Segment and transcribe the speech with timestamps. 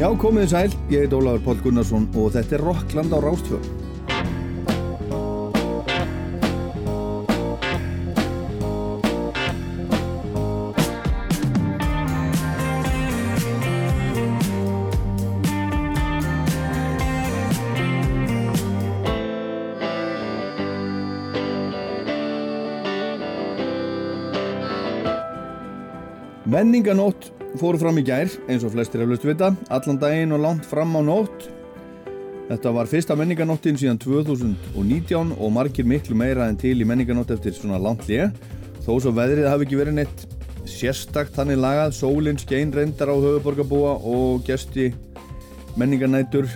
[0.00, 3.82] Já, komið sæl, ég heit Ólaður Pál Gunnarsson og þetta er Rockland á Rástfjörn.
[26.52, 30.94] Menninganótt fóru fram í gær, eins og flestir eflaust vita, allan daginn og langt fram
[30.96, 31.48] á nótt.
[32.48, 37.54] Þetta var fyrsta menninganóttin síðan 2019 og margir miklu meira en til í menninganótt eftir
[37.56, 38.32] svona langt lið.
[38.82, 40.24] Þó svo veðrið hafi ekki verið neitt
[40.68, 44.90] sérstakt þannig lagað, sólinn skein reyndar á höfuborgarbúa og gesti
[45.78, 46.48] menninganætur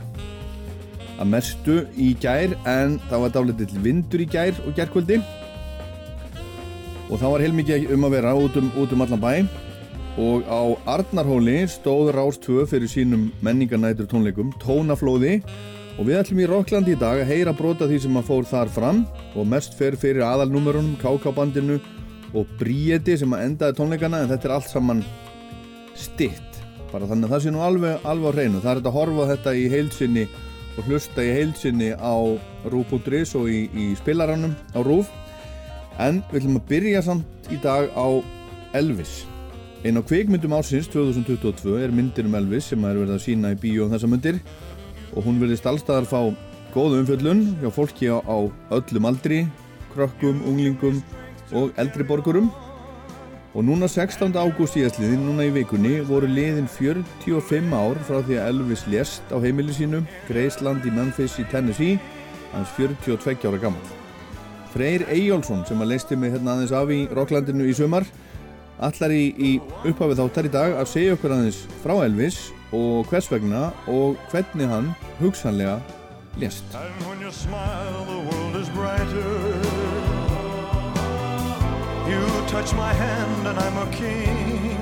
[1.17, 5.21] að mestu í gær en það var dálitill vindur í gær og gærkvöldi
[7.07, 9.66] og það var heilmikið um að vera út um, út um allan bæ
[10.17, 10.63] og á
[10.97, 15.43] Arnarhóli stóð Rás 2 fyrir sínum menningarnætur tónleikum Tónaflóði.
[15.97, 18.73] Og við ætlum í Rokkland í dag að heyra brota því sem að fór þar
[18.73, 19.05] fram.
[19.37, 21.79] Og mest fer fyrir aðalnúmerunum KK-bandinu
[22.37, 25.05] og Bríeti sem að endaði tónleikana en þetta er allt saman
[25.97, 26.61] stitt
[26.93, 28.65] bara þannig að það sé nú alveg, alveg á hreinu.
[28.65, 30.27] Það er þetta að horfa þetta í heilsinni
[30.77, 32.17] og hlusta í heilsinni á
[32.73, 35.13] Rúf.is og í, í spilaranum á Rúf
[36.01, 38.07] en við ætlum að byrja samt í dag á
[38.77, 39.25] Elvis
[39.87, 43.59] Einn á kveikmyndum ásins 2022 er myndir um Elvis sem er verið að sína í
[43.63, 44.41] bíó um þessa myndir
[45.13, 46.19] og hún verðist allstaðar fá
[46.75, 49.45] góðu umfjöllun hjá fólki á, á öllum aldri,
[49.93, 50.99] krökkum, unglingum
[51.55, 52.51] og eldri borgurum
[53.55, 54.35] og núna 16.
[54.35, 59.39] ágúst síðastliðin, núna í vikunni, voru liðin 45 ár frá því að Elvis lést á
[59.39, 62.01] heimili sínu, Graceland í Memphis í Tennessee,
[62.51, 63.87] hans 42 ára gammal.
[64.75, 68.05] Freyr Eyjálsson sem að leisti mig hérna aðeins af í Rocklandinu í sumar
[68.83, 69.51] allar í, í
[69.89, 72.41] upphafið þáttar í dag að segja okkur aðeins frá Elvis
[72.77, 75.81] og hvers vegna og hvernig hann hugsanlega
[76.41, 76.65] lést.
[82.07, 84.79] You touch my hand and I'm a king.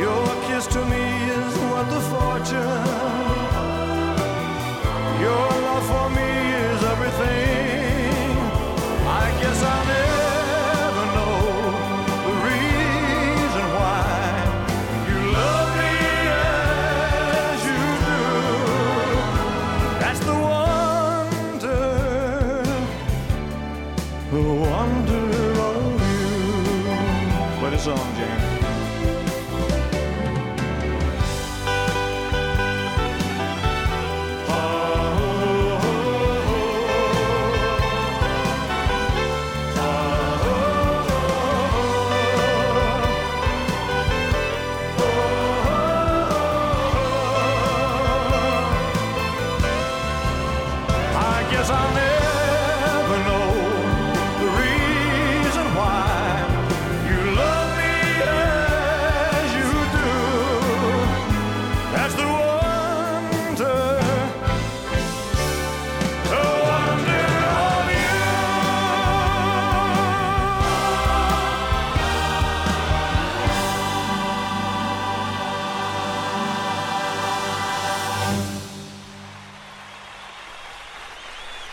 [0.00, 1.04] Your kiss to me
[1.38, 2.86] is worth the fortune.
[5.20, 6.51] Your love for me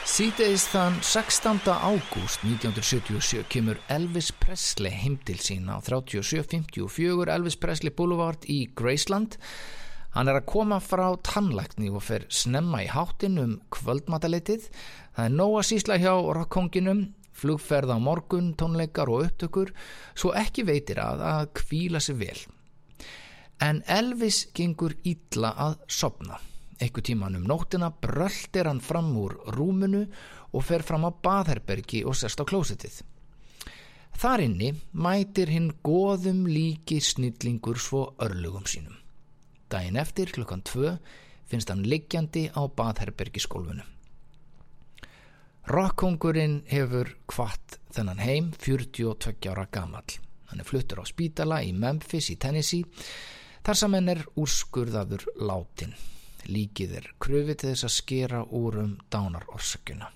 [0.10, 1.60] Síðdeis þann 16.
[1.70, 9.38] ágúst 1977 kemur Elvis Presley heim til sín á 3754 Elvis Presley Boulevard í Graceland.
[10.18, 14.66] Hann er að koma frá tannlækni og fer snemma í hátinn um kvöldmataleitið.
[15.14, 19.76] Það er nóga sísla hjá rockkonginum, flugferð á morgun, tónleikar og upptökur,
[20.18, 22.40] svo ekki veitir að að kvíla sig vel.
[23.62, 26.42] En Elvis gengur ítla að sopna.
[26.80, 30.06] Ekku tíman um nóttina bröldir hann fram úr rúmunu
[30.54, 33.02] og fer fram á baðherbergi og sest á klósetið.
[34.20, 38.96] Þar inni mætir hinn goðum líki snillingur svo örlugum sínum.
[39.70, 40.96] Dæin eftir klukkan tvö
[41.52, 43.84] finnst hann liggjandi á baðherbergiskólfunu.
[45.70, 50.08] Rokkongurinn hefur kvart þennan heim 42 ára gamal.
[50.50, 52.88] Hann er fluttur á spítala í Memphis í Tennessee
[53.62, 55.94] þar sem henn er úrskurðaður látin.
[56.50, 60.10] Líkið er kröfið til þess að skera úr um dánarorsakuna.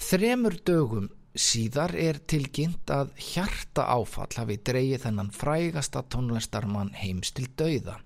[0.00, 7.48] Þremur dögum síðar er tilgjind að hjarta áfall hafi dreyið þennan frægasta tónlistarmann heims til
[7.58, 7.98] dauða.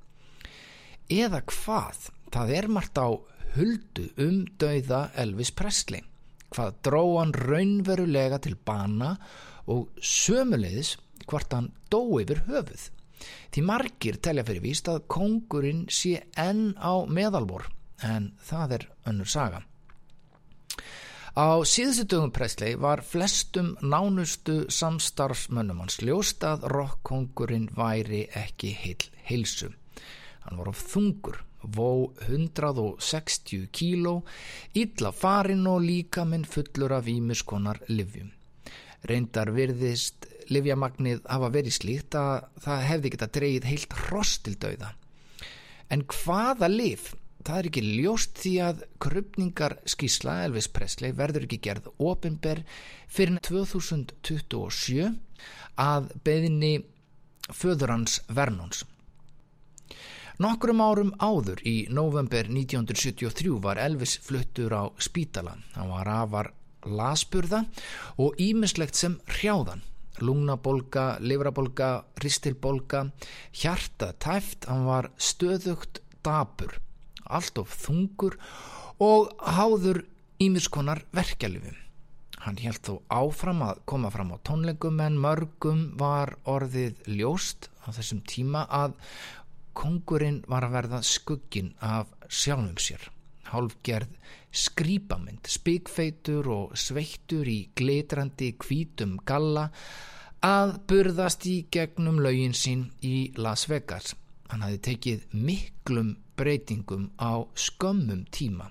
[1.09, 2.09] Eða hvað?
[2.33, 3.09] Það er margt á
[3.57, 6.03] huldu um dauða Elvis Presley.
[6.53, 9.15] Hvað dró hann raunverulega til bana
[9.69, 10.97] og sömulegis
[11.29, 12.89] hvort hann dó yfir höfuð.
[13.53, 17.69] Því margir telja fyrir víst að kongurinn sé enn á meðalvor
[18.05, 19.63] en það er önnur saga.
[21.39, 29.05] Á síðustu dögum Presley var flestum nánustu samstarfsmönnum hans ljóst að rockkongurinn væri ekki heil
[29.29, 29.69] heilsu.
[30.43, 34.23] Hann var of þungur, vó 160 kíló,
[34.75, 38.33] illa farin og líka minn fullur af ímiskonar livjum.
[39.07, 44.93] Reyndar virðist livjamagnið hafa verið slíkt að það hefði geta dreyið heilt hross til dauða.
[45.93, 47.11] En hvaða liv
[47.47, 52.63] það er ekki ljóst því að krupningar skísla Elvis Presley verður ekki gerð ofinber
[53.09, 55.09] fyrir 2027
[55.79, 56.75] að beðinni
[57.55, 58.85] föður hans Vernons.
[60.39, 65.57] Nokkrum árum áður í november 1973 var Elvis fluttur á spítala.
[65.75, 66.53] Hann var afar
[66.87, 67.65] lasburða
[68.23, 69.83] og ímislegt sem hrjáðan.
[70.25, 71.93] Lungnabolga, livrabolga,
[72.23, 73.07] ristilbolga,
[73.53, 76.79] hjarta tæft, hann var stöðugt dabur
[77.29, 78.39] allt of þungur
[79.03, 80.03] og háður
[80.43, 81.77] ímiskonar verkjalifum.
[82.39, 87.91] Hann held þó áfram að koma fram á tónleikum en mörgum var orðið ljóst á
[87.91, 88.95] þessum tíma að
[89.79, 93.03] kongurinn var að verða skuggin af sjálfum sér.
[93.53, 94.15] Hálfgerð
[94.53, 99.69] skrýpamind, spikfeitur og sveittur í glitrandi kvítum galla
[100.45, 104.15] að burðast í gegnum laugin sín í Las Vegas.
[104.49, 108.71] Hann hafi tekið miklum breytingum á skömmum tíma.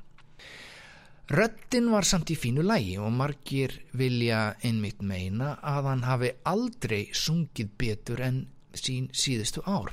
[1.28, 7.02] Röttin var samt í fínu lægi og margir vilja einmitt meina að hann hafi aldrei
[7.12, 9.92] sungið betur en sín síðustu ár.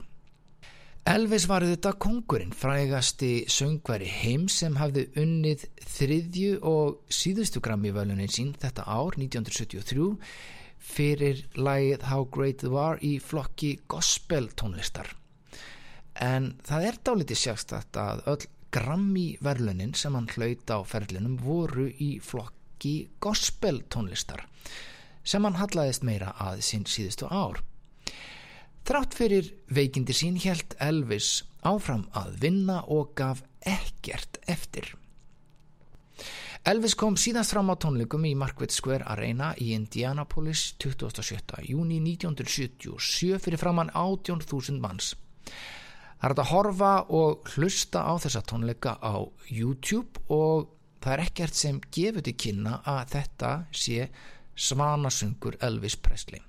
[1.05, 5.67] Elvis var þetta kongurinn, frægasti söngveri heim sem hafði unnið
[5.97, 10.15] þriðju og síðustu grammi völunin sín þetta ár, 1973,
[10.81, 15.13] fyrir lægið How Great You Are í flokki gospel tónlistar
[16.23, 21.87] en það er dálítið sérstætt að öll Grammy verlunin sem hann hlaut á ferlinum voru
[22.03, 24.43] í flokki gospel tónlistar
[25.23, 27.63] sem hann hallaðist meira að sín síðustu ár.
[28.85, 34.91] Þrátt fyrir veikindi sín helt Elvis áfram að vinna og gaf ekkert eftir.
[36.69, 41.65] Elvis kom síðast fram á tónleikum í Markveit Square Arena í Indianapolis 27.
[41.69, 45.15] júni 1977 fyrir framann 18.000 manns.
[46.21, 49.17] Það er að horfa og hlusta á þessa tónleika á
[49.49, 54.11] YouTube og það er ekkert sem gefur til kynna að þetta sé
[54.57, 56.45] svanasungur Elvis Presley.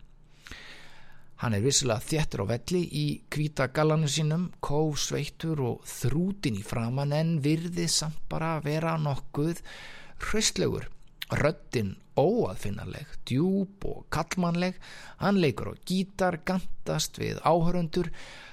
[1.43, 7.11] Hann er vissilega þjættur á velli í kvíta galanu sínum, kósveitur og þrútin í framann
[7.15, 9.59] en virði samt bara vera nokkuð
[10.23, 10.87] hraustlegur.
[11.35, 14.77] Röttin óaðfinnarleg, djúb og kallmannleg,
[15.19, 18.11] hann leikur á gítar, gandast við áhöröndur,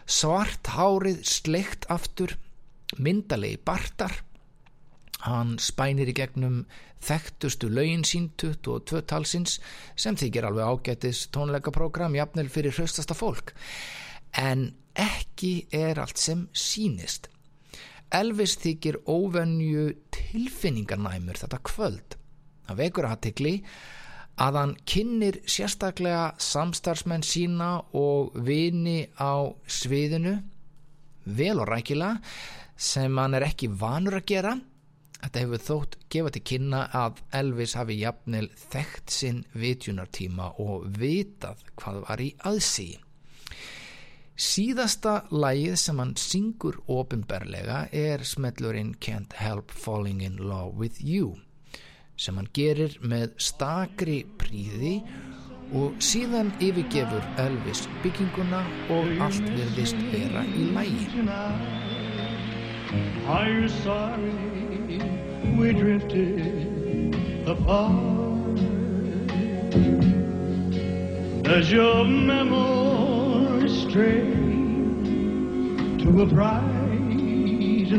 [0.08, 2.34] svart hárið sleikt aftur,
[2.98, 4.16] myndalegi bartar,
[5.26, 6.62] hann spænir í gegnum
[7.02, 9.58] þekktustu laugin sín 22 talsins
[9.98, 13.54] sem þykir alveg ágætis tónleikaprogram jafnvel fyrir hraustasta fólk.
[14.32, 17.28] En ekki er allt sem sínist.
[18.12, 22.16] Elvis þykir óvenju tilfinningarnæmur þetta kvöld.
[22.68, 23.54] Það vekur aðtikli
[24.42, 30.38] að hann kynir sérstaklega samstarfsmenn sína og vini á sviðinu
[31.24, 32.16] vel og rækila
[32.76, 34.54] sem hann er ekki vanur að gera
[35.22, 41.62] þetta hefur þótt gefa til kynna að Elvis hafi jafnil þekkt sinn vitjunartíma og vitað
[41.78, 42.90] hvað var í aðsí
[44.42, 51.36] síðasta lægið sem hann syngur ofinberlega er smellurinn Can't Help Falling in Love with You
[52.16, 54.98] sem hann gerir með stakri príði
[55.78, 58.60] og síðan yfirgefur Elvis bygginguna
[58.92, 61.06] og allt verðist vera í lægi.
[65.58, 67.14] We drifted
[67.46, 68.56] apart
[71.42, 74.30] Does your memory stray
[76.02, 76.82] to a bright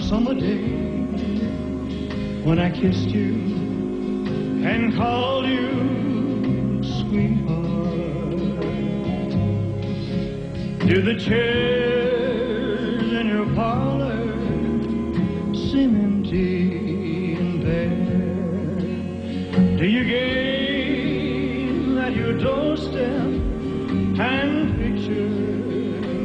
[0.09, 0.67] summer day
[2.43, 3.33] when I kissed you
[4.65, 8.29] and called you sweetheart.
[10.87, 12.12] Do the chairs
[24.19, 25.29] and picture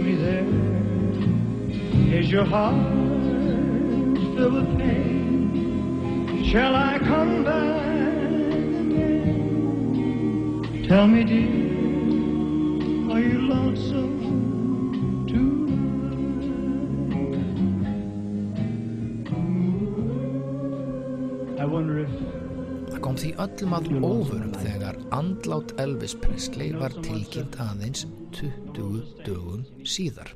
[0.04, 0.44] me there.
[2.18, 2.74] Is your heart
[4.34, 6.44] filled with pain?
[6.44, 7.82] Shall I come back
[8.82, 9.64] again?
[10.88, 11.48] Tell me, dear,
[13.12, 14.18] are you lonesome?
[21.60, 22.37] I wonder if.
[23.08, 28.02] Kom því öllum að óvörum þegar andlát Elvis Presley var tilkynnt aðeins
[28.36, 30.34] 20 dögum síðar.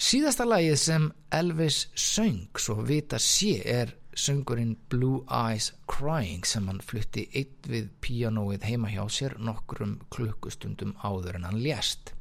[0.00, 6.80] Síðasta lagið sem Elvis söng svo vita sé er söngurinn Blue Eyes Crying sem hann
[6.80, 12.14] flutti eitt við píanóið heima hjá sér nokkrum klukkustundum áður en hann lést.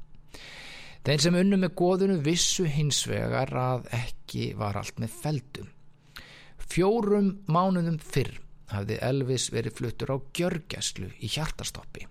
[1.07, 5.71] Þeir sem unnu með góðunu vissu hins vegar að ekki var allt með feldum.
[6.69, 8.39] Fjórum mánuðum fyrr
[8.73, 12.07] hafði Elvis verið fluttur á gjörgæslu í hjartastoppi.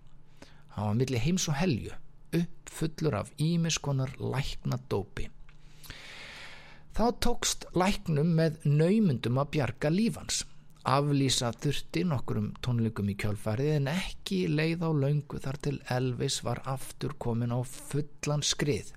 [0.76, 1.92] Hann var millir heims og helju,
[2.36, 5.28] uppfullur af ímiskonar lækna dópi.
[6.92, 10.42] Þá tókst læknum með naumundum að bjarga lífans.
[10.82, 16.60] Aflýsa þurfti nokkurum tónleikum í kjálfarið en ekki leið á laungu þar til Elvis var
[16.68, 18.90] aftur komin á fullan skrið.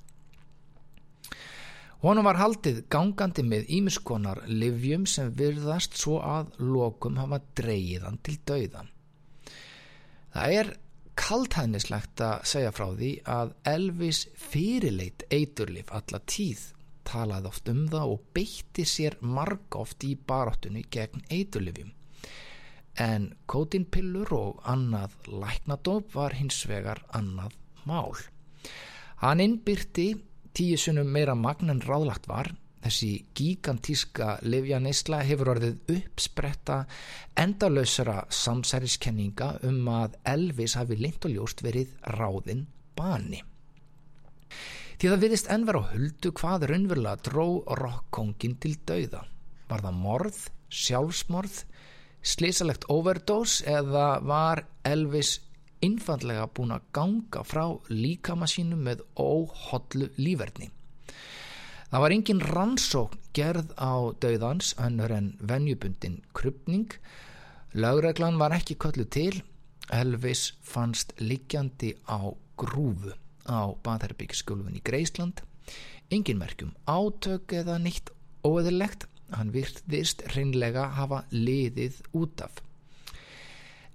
[2.06, 8.36] Honum var haldið gangandi með ímiskonar livjum sem virðast svo að lokum hafa dreyðan til
[8.46, 8.92] dauðan.
[10.36, 10.70] Það er
[11.18, 16.68] kaltæðnislegt að segja frá því að Elvis fyrirleit eiturlif alla tíð
[17.10, 21.90] talaði oft um það og beitti sér marg oft í baráttunni gegn eiturlifjum.
[23.02, 27.58] En kótinpillur og annað læknadóp var hins vegar annað
[27.90, 28.14] mál.
[29.26, 30.12] Hann innbyrti
[30.56, 32.52] tíu sunnum meira magn en ráðlagt var.
[32.86, 36.84] Þessi gigantíska livjaneysla hefur orðið uppspretta
[37.42, 43.42] endalösara samsæriskenninga um að Elvis hafi lind og ljóst verið ráðinn bani.
[44.96, 47.48] Því það viðist ennver á huldu hvað raunverulega dró
[47.82, 49.26] rockkongin til dauða.
[49.68, 50.38] Var það morð,
[50.70, 51.58] sjálfsmorð,
[52.26, 55.40] slísalegt overdose eða var Elvis
[55.86, 60.72] innfandlega búin að ganga frá líkamassínu með óhodlu lífverðni.
[61.92, 66.90] Það var engin rannsókn gerð á dauðans önnur en venjubundin krypning.
[67.74, 69.44] Laugreglan var ekki köllu til.
[69.94, 73.14] Elvis fannst liggjandi á grúfu
[73.46, 75.44] á Baðherbyggsskjólfun í Greisland
[76.14, 78.12] engin merkjum átök eða nýtt
[78.46, 82.62] óeðilegt hann virðist reynlega hafa liðið út af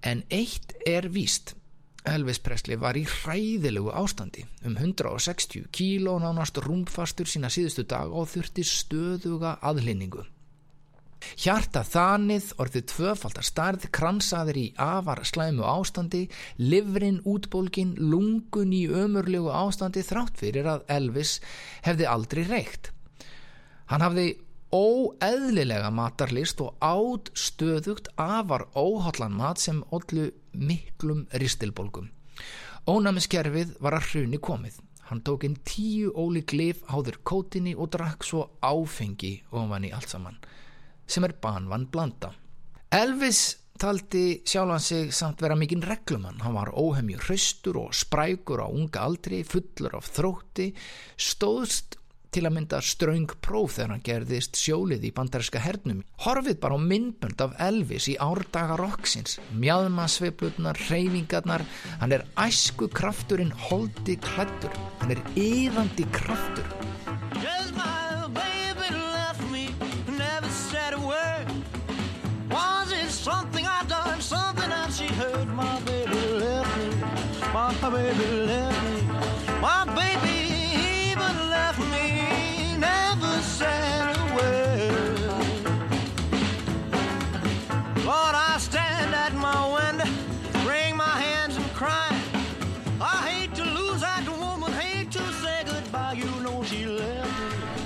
[0.07, 1.55] en eitt er víst
[2.09, 8.31] Elvis Presley var í hræðilegu ástandi um 160 kíló nánast rúmfastur sína síðustu dag og
[8.33, 10.25] þurfti stöðuga aðlinningu
[11.41, 16.23] Hjarta þanið, orðið tvöfaldar starð, kransaðir í afar slæmu ástandi,
[16.57, 21.39] livrin útbólgin, lungun í ömurlegu ástandi þrátt fyrir að Elvis
[21.85, 22.93] hefði aldrei reykt.
[23.93, 24.27] Hann hafði
[24.75, 32.11] óeðlilega matarlist og átt stöðugt afar óhallan mat sem ollu miklum ristilbólgum.
[32.87, 34.79] Ónæmiskerfið var að hruni komið.
[35.11, 40.15] Hann tók inn tíu óli glif áður kótinni og drakk svo áfengi ofan í allt
[40.15, 40.39] saman
[41.11, 42.31] sem er banvann blanda.
[42.95, 43.41] Elvis
[43.81, 46.41] taldi sjálfan sig samt vera mikinn reglumann.
[46.45, 50.71] Hann var óhemju hraustur og sprækur á unga aldri, fullur af þrótti,
[51.17, 52.00] stóðst
[52.35, 56.03] til að mynda ströng próf þegar hann gerðist sjólið í bandarinska hernum.
[56.25, 61.67] Horfið bara á myndbönd af Elvis í árdaga roksins, mjadmasveiflutnar, reyfingarnar,
[62.03, 66.67] hann er æsku krafturinn holdi klættur, hann er yðandi kraftur.
[77.71, 79.03] my baby left me.
[79.61, 80.00] My baby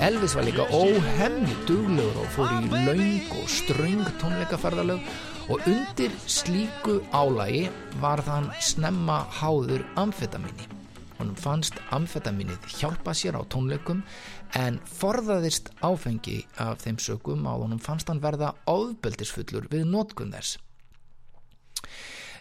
[0.04, 5.06] Elvis var líka óhemmi duglegur og fór í laung og ströng tónleikaferðalög
[5.48, 7.70] og undir slíku álægi
[8.02, 10.66] var þann snemma háður amfetamíni.
[11.16, 14.02] Honum fannst amfetaminið hjálpa sér á tónleikum
[14.60, 20.58] en forðaðist áfengi af þeim sögum að honum fannst hann verða áðbeldisfullur við nótgun þess.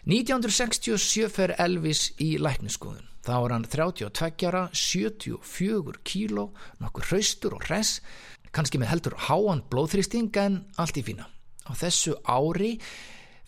[0.04, 3.13] 1967 fer Elvis í lækniskoðun.
[3.24, 6.50] Þá var hann 32 ára, 74 kíló,
[6.82, 7.96] nokkur hraustur og res,
[8.52, 11.30] kannski með heldur háan blóðþristing en allt í fína.
[11.64, 12.74] Á þessu ári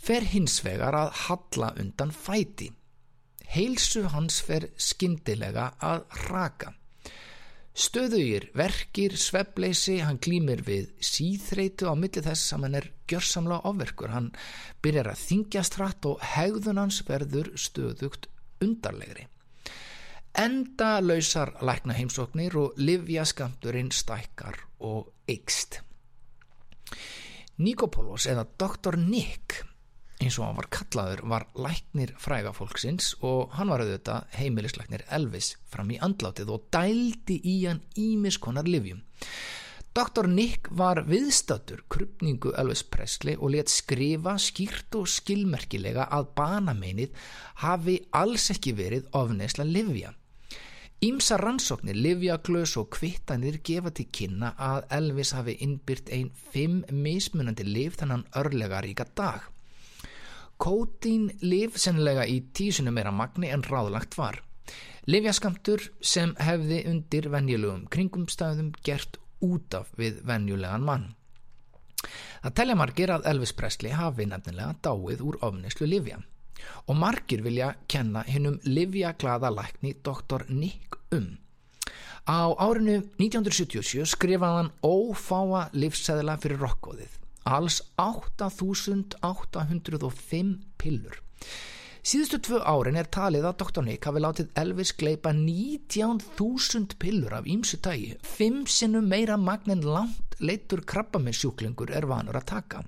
[0.00, 2.70] fer hins vegar að halla undan fæti.
[3.52, 6.72] Heilsu hans fer skindilega að raka.
[7.76, 14.14] Stöðugir, verkir, svepleysi, hann glýmir við síþreitu á milli þess að hann er gjörsamlega ofverkur.
[14.16, 14.32] Hann
[14.80, 18.30] byrjar að þingjast hratt og hegðun hans verður stöðugt
[18.64, 19.28] undarlegri.
[20.36, 25.78] Enda lausar lækna heimsóknir og livja skamturinn stækkar og ykst.
[27.56, 28.98] Nikopolos eða Dr.
[29.00, 29.62] Nick
[30.20, 35.54] eins og hann var kallaður var læknir fræga fólksins og hann var auðvitað heimilislæknir Elvis
[35.72, 39.00] fram í andlátið og dældi í hann ímiskonar livjum.
[39.96, 40.28] Dr.
[40.28, 47.16] Nick var viðstatur krupningu Elvis Presley og let skrifa skýrt og skilmerkilega að banameinið
[47.64, 50.12] hafi alls ekki verið ofneisla livja.
[51.04, 57.66] Ímsa rannsóknir, livjaglös og kvittanir gefa til kynna að Elvis hafi innbyrt einn fimm mismunandi
[57.68, 59.42] liv þennan örlega ríka dag.
[60.56, 64.40] Kótín liv sennilega í tísinu meira magni en ráðlagt var.
[65.04, 71.10] Livjaskamtur sem hefði undir venjulegum kringumstæðum gert út af við venjulegan mann.
[72.40, 76.22] Það telja margir að Elvis Presley hafi nefnilega dáið úr ofnislu livja
[76.86, 80.46] og margir vilja kenna hinnum livja glada lækni Dr.
[80.48, 81.38] Nick um.
[82.26, 91.22] Á árinu 1977 skrifaði hann ófáa livsæðila fyrir rokkóðið alls 8.805 pillur.
[92.06, 93.82] Síðustu tvö árin er talið að Dr.
[93.86, 100.38] Nick hafi látið Elvis gleipa 19.000 pillur af ímsu tægi, fimm sinnum meira magnin langt
[100.38, 102.78] leittur krabbamissjúklingur er vanur að taka.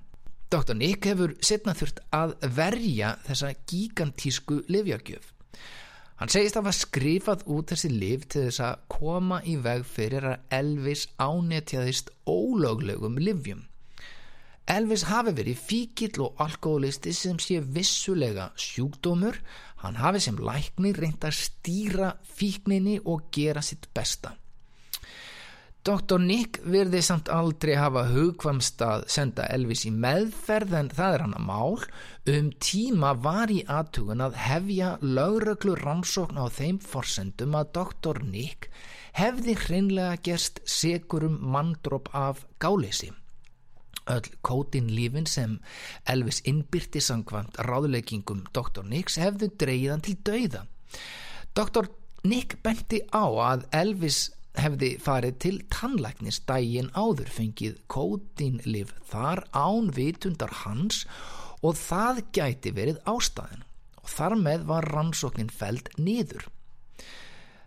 [0.49, 0.73] Dr.
[0.73, 5.27] Nick hefur setna þurft að verja þessa gigantísku livjagjöf.
[6.17, 10.25] Hann segist að hafa skrifað út þessi liv til þess að koma í veg fyrir
[10.31, 13.61] að Elvis ánetjaðist ólöglegum livjum.
[14.69, 19.37] Elvis hafi verið fíkill og alkoholisti sem sé vissulega sjúkdómur,
[19.85, 24.33] hann hafi sem lækni reynd að stýra fíkninni og gera sitt besta.
[25.89, 26.19] Dr.
[26.21, 31.33] Nick verði samt aldrei hafa hugkvamst að senda Elvis í meðferð en það er hann
[31.39, 31.79] að mál.
[32.29, 38.21] Um tíma var í aðtugun að hefja lögröklu rannsókn á þeim forsendum að Dr.
[38.21, 38.69] Nick
[39.17, 43.09] hefði hreinlega gerst segurum manndróp af gáleysi
[44.09, 45.57] öll kótinlífin sem
[46.09, 48.85] Elvis innbyrti sangvand ráðleggingum Dr.
[48.85, 50.65] Nicks hefðu dreyðan til dauða.
[51.57, 51.89] Dr.
[52.29, 54.27] Nick benti á að Elvis
[54.63, 61.05] hefði farið til tannlæknis dægin áður fengið kótinlíf þar án vitundar hans
[61.65, 63.65] og það gæti verið ástæðin
[63.99, 66.47] og þar með var rannsóknin feld niður.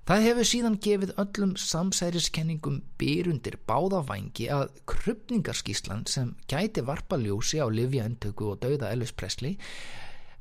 [0.03, 7.71] Það hefur síðan gefið öllum samsæriskenningum byrundir báðavangi að krupningarskíslan sem gæti varpa ljósi á
[7.71, 9.61] livjaendtöku og dauða Elvis Presley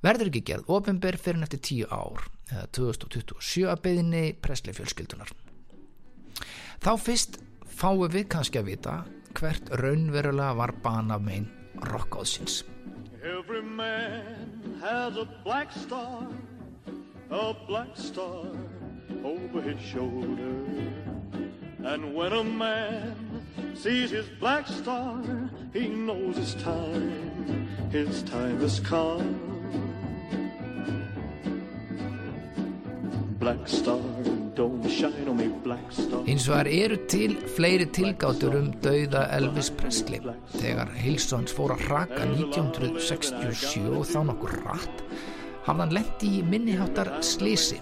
[0.01, 5.29] verður ekki gerð ofinber fyrir neftir tíu ár, eða 2027 að beðinni Presley fjölskyldunar.
[6.81, 7.35] Þá fyrst
[7.77, 8.93] fáum við kannski að vita
[9.37, 11.45] hvert raunverulega var bana megin
[11.91, 12.63] rockáðsins.
[13.21, 16.25] Every man has a black star,
[17.29, 18.49] a black star
[19.23, 20.57] over his shoulder.
[21.85, 25.21] And when a man sees his black star,
[25.73, 29.37] he knows his time, his time has come.
[33.37, 34.01] Black star,
[34.51, 40.19] Hins vegar eru til fleiri tilgátur um dauða Elvis Presley.
[40.57, 45.03] Þegar Hilsons fór að raka 1967 og þá nokkur rætt,
[45.67, 47.79] hafði hann lendi í minniháttar slísi.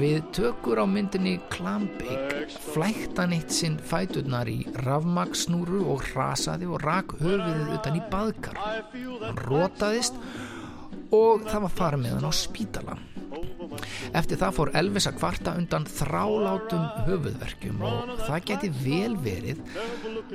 [0.00, 6.82] Við tökur á myndinni Klambik flækt hann eitt sinn fæturnar í rafmagsnúru og hrasaði og
[6.82, 8.58] rak höfuðið utan í baðkar.
[9.22, 10.18] Hann rótaðist
[11.14, 12.98] og það var farið með hann á spítala.
[14.14, 19.62] Eftir það fór Elvis að kvarta undan þrálátum höfuðverkjum og það geti vel verið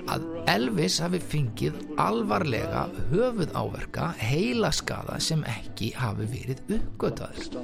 [0.10, 0.26] að
[0.56, 7.64] Elvis hafi fengið alvarlega höfuðáverka heila skada sem ekki hafi verið uppgötaður.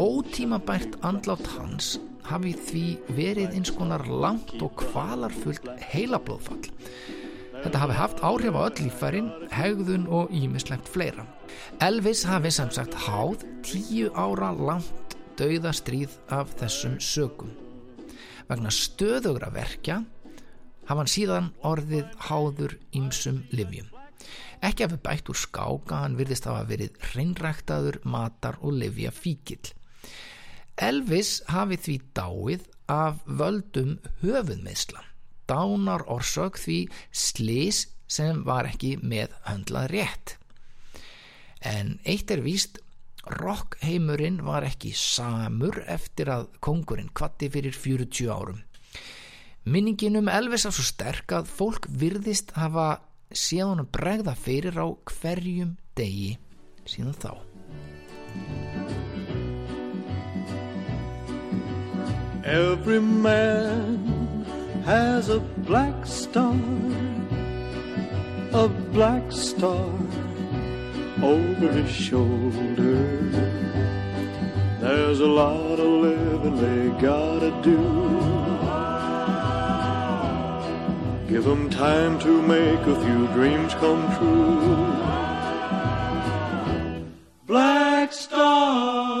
[0.00, 1.94] Ótímabært andlátt hans
[2.28, 6.64] hafi því verið eins konar langt og kvalarfullt heilablóðfall.
[7.64, 11.24] Þetta hafi haft áhrif á öll lífærin, hegðun og ímislegt fleira.
[11.84, 15.03] Elvis hafi samsagt háð tíu ára langt
[15.38, 17.52] dauðastríð af þessum sögum.
[18.48, 20.02] Vegna stöðugra verkja
[20.84, 23.88] hafa hann síðan orðið háður ýmsum livjum.
[24.64, 29.60] Ekki hafi bætt úr skáka, hann virðist hafa verið hreinræktaður, matar og livja fíkil.
[30.80, 35.02] Elvis hafi því dáið af völdum höfuðmeðsla.
[35.48, 36.78] Dánar orsök því
[37.12, 40.36] slis sem var ekki með höndlað rétt.
[41.64, 42.80] En eitt er víst
[43.40, 48.60] Rockheimurinn var ekki samur eftir að kongurinn kvatti fyrir 40 árum.
[49.64, 52.98] Minningin um Elvis er svo sterk að fólk virðist hafa
[53.32, 56.34] séðan að bregða fyrir á hverjum degi
[56.84, 57.32] síðan þá.
[62.44, 64.44] Every man
[64.84, 66.52] has a black star
[68.52, 69.88] a black star
[71.24, 72.96] over his shoulder.
[74.80, 77.80] There's a lot of living they gotta do.
[81.28, 84.92] Give them time to make a few dreams come true.
[87.46, 89.14] Black star.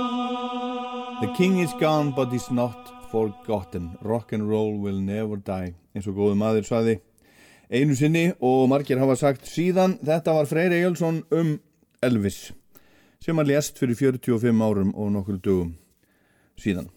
[1.22, 3.96] The king is gone but is not forgotten.
[4.02, 5.74] Rock and roll will never die.
[5.94, 6.94] Eins og góðu maður saði
[7.70, 11.54] einu sinni og margir hafa sagt síðan þetta var Freyr Ejjálsson um
[12.04, 12.38] Elvis
[13.24, 15.72] sem hann lést fyrir 45 árum og nokkur dögum
[16.60, 16.90] síðan.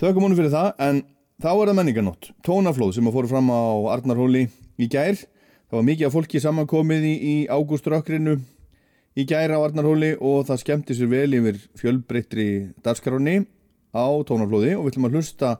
[0.00, 0.98] Þaukum honum fyrir það en
[1.40, 2.30] þá er það menningarnótt.
[2.44, 3.62] Tónaflóð sem að fóru fram á
[3.94, 5.16] Arnarhóli í gær.
[5.70, 8.36] Það var mikið af fólki samankomið í, í ágúströkkrinu
[9.16, 12.48] í gær á Arnarhóli og það skemmti sér vel yfir fjölbreyttri
[12.84, 13.40] dagskráni
[13.96, 15.54] á tónaflóði og við ætlum að hlusta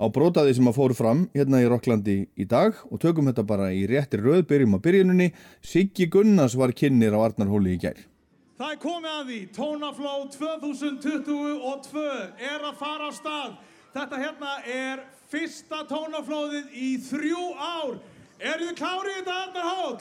[0.00, 3.72] á brótaði sem að fóru fram hérna í Rokklandi í dag og tökum þetta bara
[3.74, 5.32] í réttir röð, byrjum á byrjununni.
[5.60, 7.98] Siggi Gunnars var kynir á Arnarhóli í gær.
[8.60, 12.00] Það er komið að því, Tónaflóð 2022
[12.44, 13.54] er að fara á stað.
[13.94, 15.00] Þetta hérna er
[15.32, 17.94] fyrsta tónaflóðið í þrjú ár.
[18.36, 19.96] Eru þið klárið í þetta Arnarhól?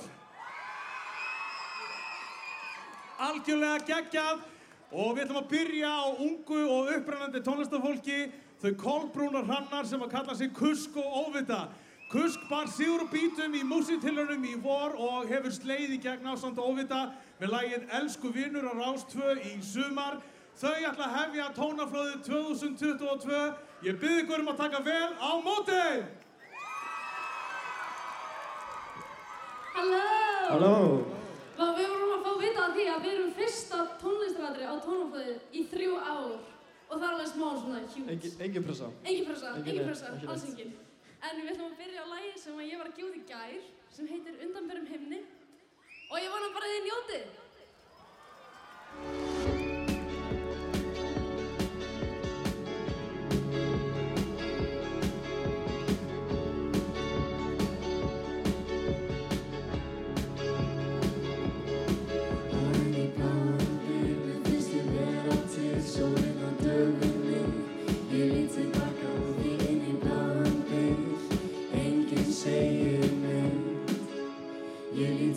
[3.30, 4.44] Algjörlega geggjað
[4.92, 8.20] og við ætlum að byrja á ungu og upprennandi tónlistafólki
[8.60, 11.70] þau kolbrúnar hrannar sem að kalla sig Kusk og Óvita.
[12.12, 16.60] Kusk bar sigur og bítum í músitilunum í vor og hefur sleið í gegn ásand
[16.60, 17.06] Óvita
[17.40, 20.20] með lægin Elsku vinnur á Rástvö í sumar.
[20.60, 23.44] Þau ætla að hefja tónaflöðu 2022.
[23.88, 25.86] Ég byrði ykkur um að taka vel á móti!
[29.78, 30.04] Halló!
[30.50, 30.76] Halló!
[31.56, 34.76] Vá, við vorum að fá að vita að því að við erum fyrsta tónlistaratri á
[34.84, 36.38] tónaflöðu í þrjú ár.
[36.90, 38.12] Og það er alveg smá svona hjút.
[38.12, 38.94] Engin, engin pressa.
[39.06, 40.78] Engin pressa, Engin pressa, alls engin.
[41.20, 43.60] En við ætlum að byrja á lægi sem að ég var að í gær,
[43.94, 45.20] sem heitir Undanberum himni.
[46.10, 47.26] Og ég vona bara að þið njótið.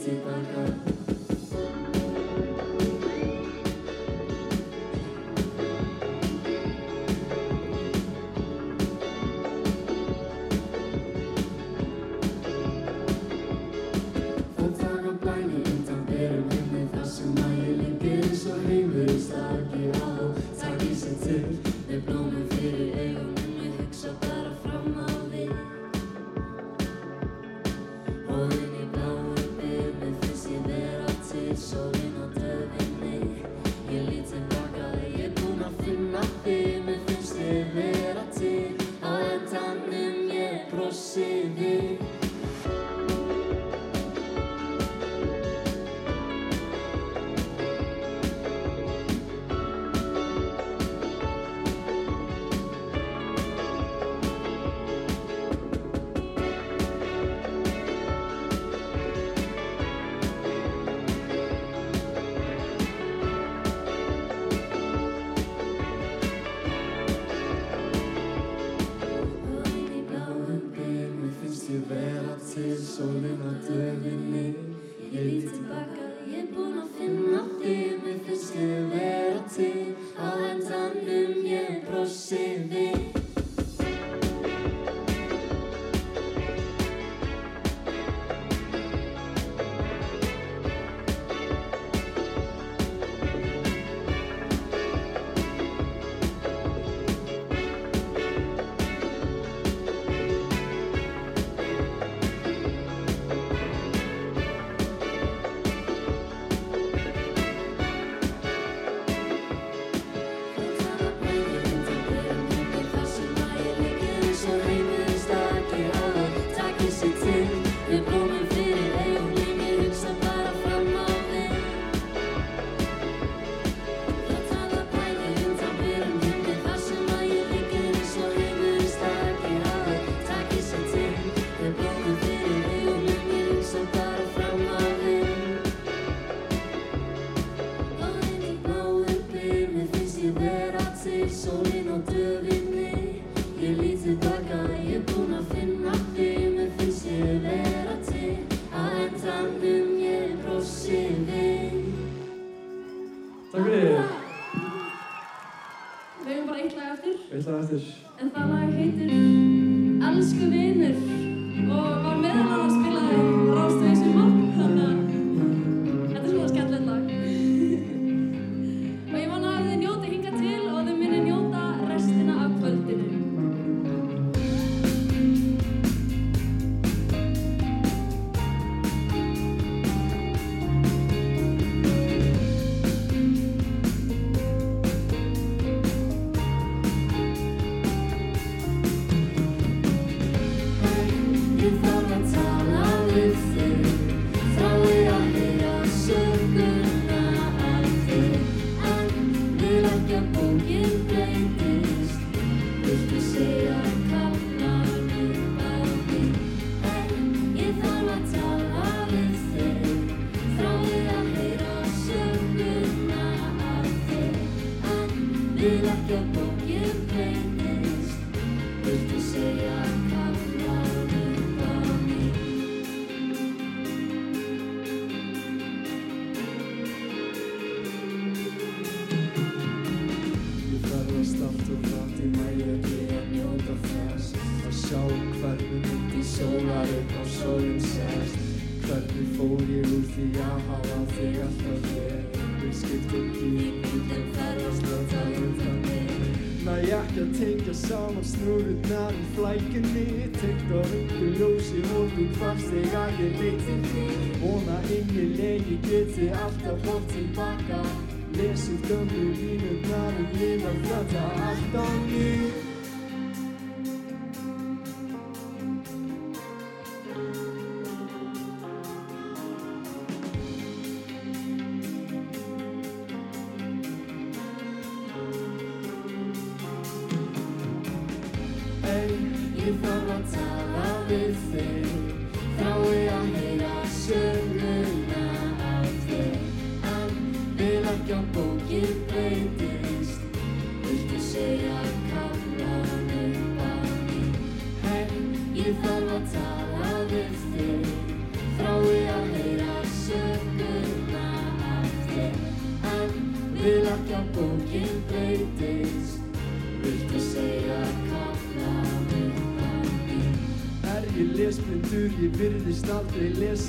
[0.02, 1.01] easy burger.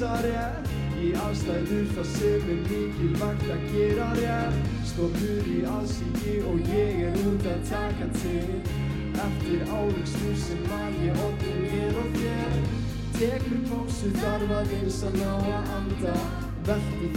[0.04, 0.72] Lesa rétt.
[1.04, 4.72] Í aðstæður það sem er mikilvægt að gera rétt.
[4.88, 8.62] Stormur í aðsíki og ég er út að taka til
[9.14, 12.56] Eftir áleikslu sem var ég olli mér og þér.
[13.14, 16.16] Tek mér pásu þarf að eins að ná að anda.
[16.64, 17.12] Velti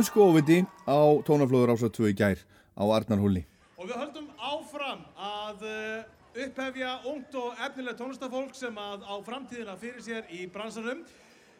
[0.00, 0.96] Kusko óviti á
[1.28, 2.38] tónaflóður ásat 2 í gær
[2.72, 3.42] á Arnarhúli.
[3.76, 6.06] Og við höldum áfram að uh,
[6.46, 11.02] upphefja ungt og efnilegt tónlistafólk sem að á framtíðina fyrir sér í bransanum.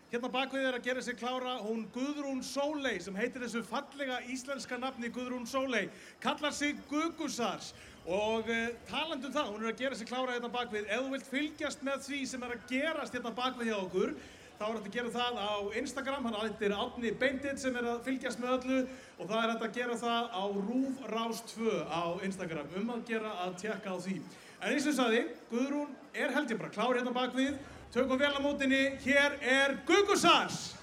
[0.09, 4.81] Hérna bakvið er að gera sér klára hún Guðrún Sóley sem heitir þessu fallega íslenska
[4.81, 5.93] nafni Guðrún Sóley.
[6.25, 7.75] Kallar sig Gugusars
[8.09, 10.89] og uh, talandum það, hún er að gera sér klára hérna bakvið.
[10.89, 14.17] Ef þú vilt fylgjast með því sem er að gerast hérna bakvið hjá okkur,
[14.61, 18.03] þá er þetta að gera það á Instagram, hann heitir Átni Beindit sem er að
[18.05, 18.81] fylgjast með öllu
[19.17, 23.07] og það er þetta að gera það á Rúf Rás 2 á Instagram, um að
[23.09, 24.17] gera að tjekka á því.
[24.61, 27.57] En eins og ég sagði, Guðrún er held ég bara klár hérna bakvið,
[27.95, 30.80] tökum vel á mótinni, hér er Gugusars!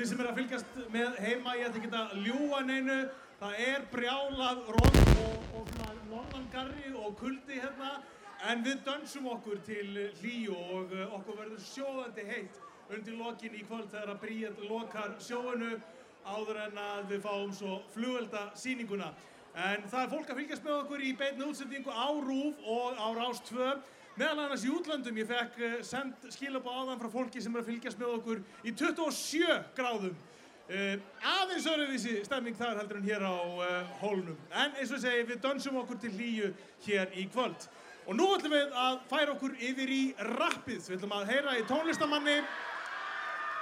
[0.00, 2.94] Þið sem er að fylgjast með heima, ég ætla ekki að ljúa neinu.
[3.36, 7.90] Það er brjálað rokk og, og svona norðangarri og kuldi hérna.
[8.48, 12.56] En við dönsum okkur til hlýju og uh, okkur verður sjóðandi heitt
[12.88, 15.74] undir lokin í kvöld þegar að Bríett lokar sjóinu
[16.24, 19.12] áður en að við fáum svo flugvelda síninguna.
[19.52, 23.08] En það er fólk að fylgjast með okkur í beinni útsendingu á RÚF og á
[23.20, 23.68] Rás 2.
[24.20, 27.70] Meðal annars í útlöndum, ég fekk uh, send skilabá áðan frá fólki sem er að
[27.70, 30.18] fylgjast með okkur í 27 gráðum.
[30.68, 34.36] Uh, aðeins öruvísi stemming þar heldur en hér á uh, hólnum.
[34.52, 36.52] En eins og segi, við dönsum okkur til hlýju
[36.84, 37.64] hér í kvöld.
[38.04, 40.02] Og nú ætlum við að færa okkur yfir í
[40.34, 40.84] rappið.
[40.84, 42.36] Við ætlum að heyra í tónlistamanni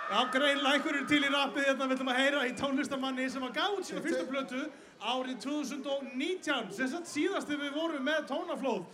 [0.08, 3.58] Já, greinlega einhverjir til í rappið hérna, við ætlum að heyra í tónlistamanni sem að
[3.58, 4.60] gaf út sína fyrstu plötu
[5.04, 8.86] árið 2019, sem sagt síðast þegar við vorum með tónaflóð.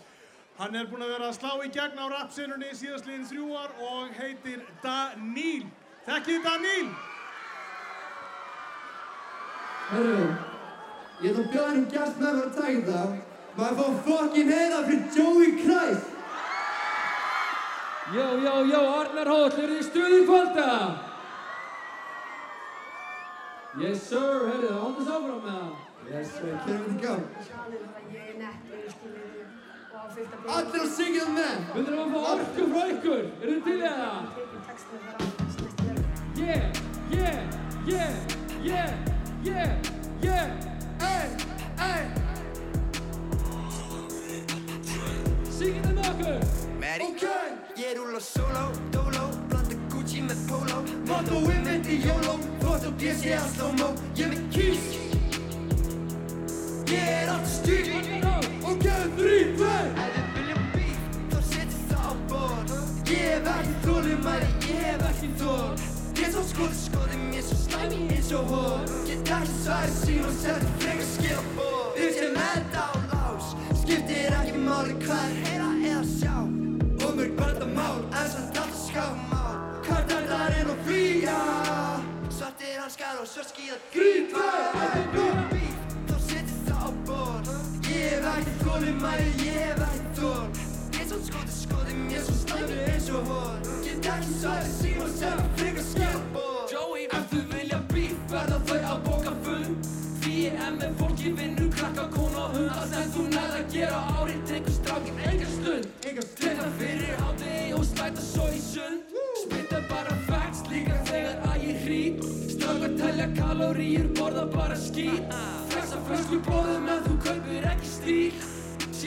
[0.55, 4.11] Hann er búinn að vera að slá í gegn á rappsenunni síðastliðin þrjú ár og
[4.15, 5.65] heitir Daníl.
[6.07, 6.91] Þekkið Daníl?
[9.89, 10.29] Hörru,
[11.25, 13.01] ég að bjóða hennum gæst með mér að taka þetta.
[13.55, 16.13] Maður fá fokkin heiða fyrir Joey Christ.
[18.15, 20.71] Jó, jó, jó, Arnar Hóll, eru þið í stuði í kvölda?
[23.81, 25.71] Yes, sir, heyrðu, hóndast áfram með það.
[26.13, 27.25] Yes, sir, kemur þetta í gang.
[27.49, 29.54] Sjalið það ég er nettur,
[30.05, 33.25] Allir að syngja það með Við þurfum að fá orku frá ykkur.
[33.41, 34.21] Eru þið til í það?
[36.37, 36.65] Yeah,
[37.15, 37.39] yeah,
[37.89, 38.13] yeah,
[38.67, 38.91] yeah,
[39.47, 39.71] yeah,
[40.21, 40.47] yeah.
[41.09, 41.27] Ey,
[41.89, 42.03] ey
[45.49, 46.39] Syngið þið með okkur.
[47.09, 47.25] Ok
[47.81, 50.79] Ég rúla solo, dolo, blanda Gucci með polo
[51.09, 53.89] Motto innvendi YOLO Flott og DC að slow-mo
[54.21, 54.85] Ég er með kís
[56.87, 57.89] Ég er allt stíl
[58.65, 58.85] Ok,
[59.17, 62.73] þrý, tvei Ef við viljum bíf, þá setjum það á borð
[63.09, 65.71] Ég hef ekki þólum mæri, ég hef ekki þól
[66.19, 70.29] Ég er svo skoði, skoði mér svo slæmi eins og hór Get ekki sværi sín
[70.29, 75.25] og setja frekar skil á ból Við sem enda á lás Skiptir ekki máli hvað
[75.25, 79.59] er Heyra eða sjá Og mörg bandamál, en samt alltaf skámál
[79.89, 81.41] Kartardarinn og flýja
[82.29, 83.81] Svartir hanskar og svart skíða
[88.35, 90.49] Ég hef ekki þólum mæri, ég hef ekki þól
[90.97, 95.13] Ég svo skoði, skoði mér svo slæmi eins og hór Get ekki sværi sín og
[95.13, 96.44] setja frekar skil á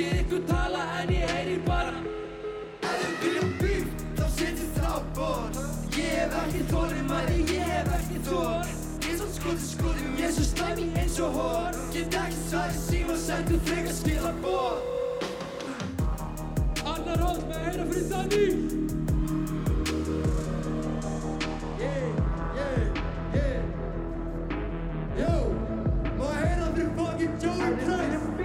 [0.07, 1.91] Sé ykkur tala en ég heyri bara.
[2.81, 5.49] Ef við viljum bíf, þá setjum það á ból
[5.97, 8.69] Ég hef ekki þólum mæri, ég hef ekki þól
[9.03, 12.39] Ég svo skoði, skoði mér svo slæmi eins og hór Get ekki
[12.85, 14.79] sín og setja frekar skil á ból
[16.93, 18.07] Annar Holt með heyra fyrir
[21.83, 23.59] yeah
[25.19, 25.35] Yo,
[26.15, 28.36] má ég heyra fyrir fucking Joey Price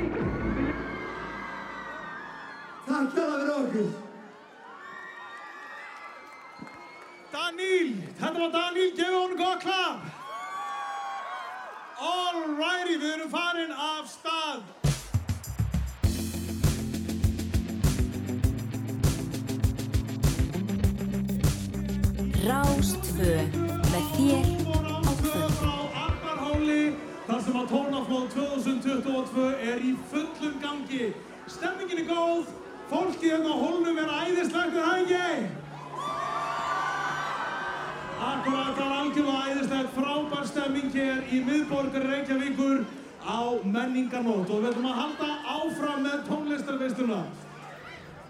[2.92, 3.86] Takk hjá fyrir okkur
[7.32, 10.02] Daníl, þetta var Daníl, gefið honum gott klapp.
[12.04, 14.60] Alrighty, við erum farin af stað.
[22.44, 23.34] Rástvö
[23.88, 25.54] með þér á kvöld.
[25.62, 26.82] Frá Arnarhóli,
[27.30, 31.14] þar sem að tónaflóð 2022 er í fullum gangi.
[31.48, 32.52] Stemmingin er góð,
[32.92, 35.60] fólkið hérna á hólnum er æðislegt, er það ekki?
[38.22, 42.84] Akkurat, það er algjörlega æðislegt, frábær stemming hér í miðborgar Reykjavíkur
[43.22, 47.22] á menningarnót og við ætlum að halda áfram með tónlistarveistuna.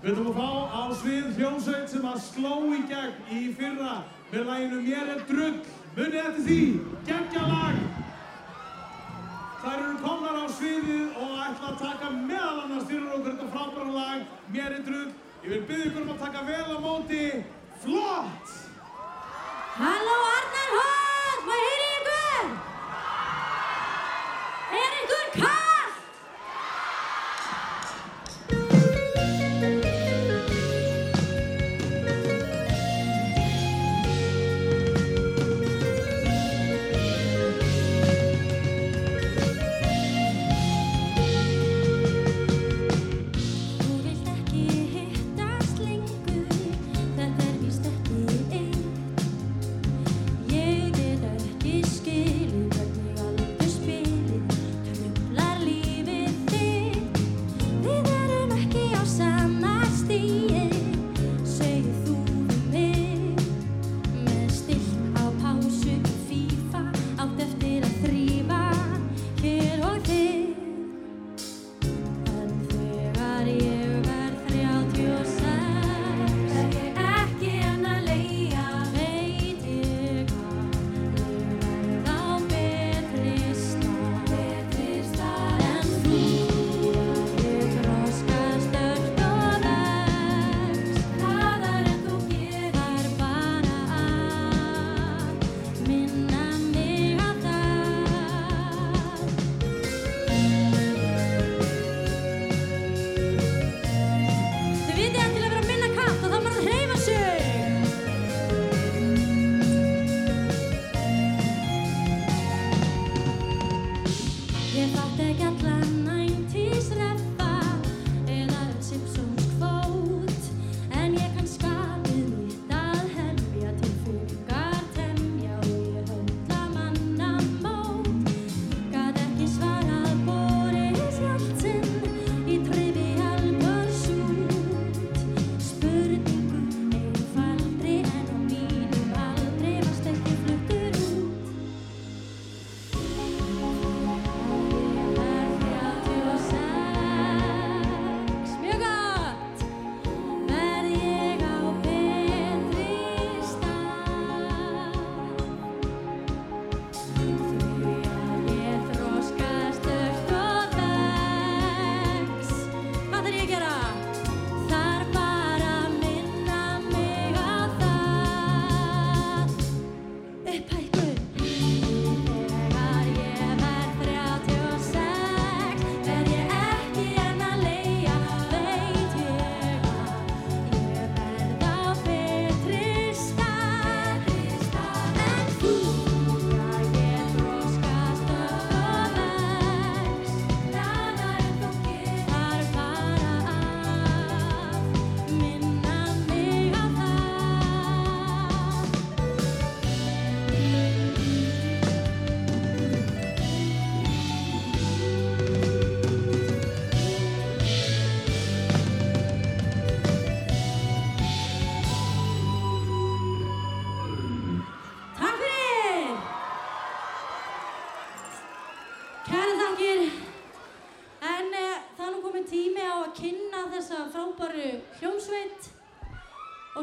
[0.02, 3.98] Við ætlum að fá á svið hljómsveit sem að sló í gegn í fyrra
[4.32, 5.58] með læginu Mér er drull.
[5.92, 6.62] Munið eftir því,
[7.04, 8.01] geggja lag.
[9.62, 13.92] Þær eru komnar á sviðið og ætla að taka meðal annars fyrir okkur þetta frábæra
[13.94, 14.24] lag
[14.56, 15.12] Mér er drull.
[15.44, 17.22] Ég vil byggja ykkur um að taka vel á móti.
[17.84, 18.52] Flott!
[19.78, 22.52] Halló Arnar Holt, hvað heyri ykkur?
[24.82, 25.61] Er ykkur kallt?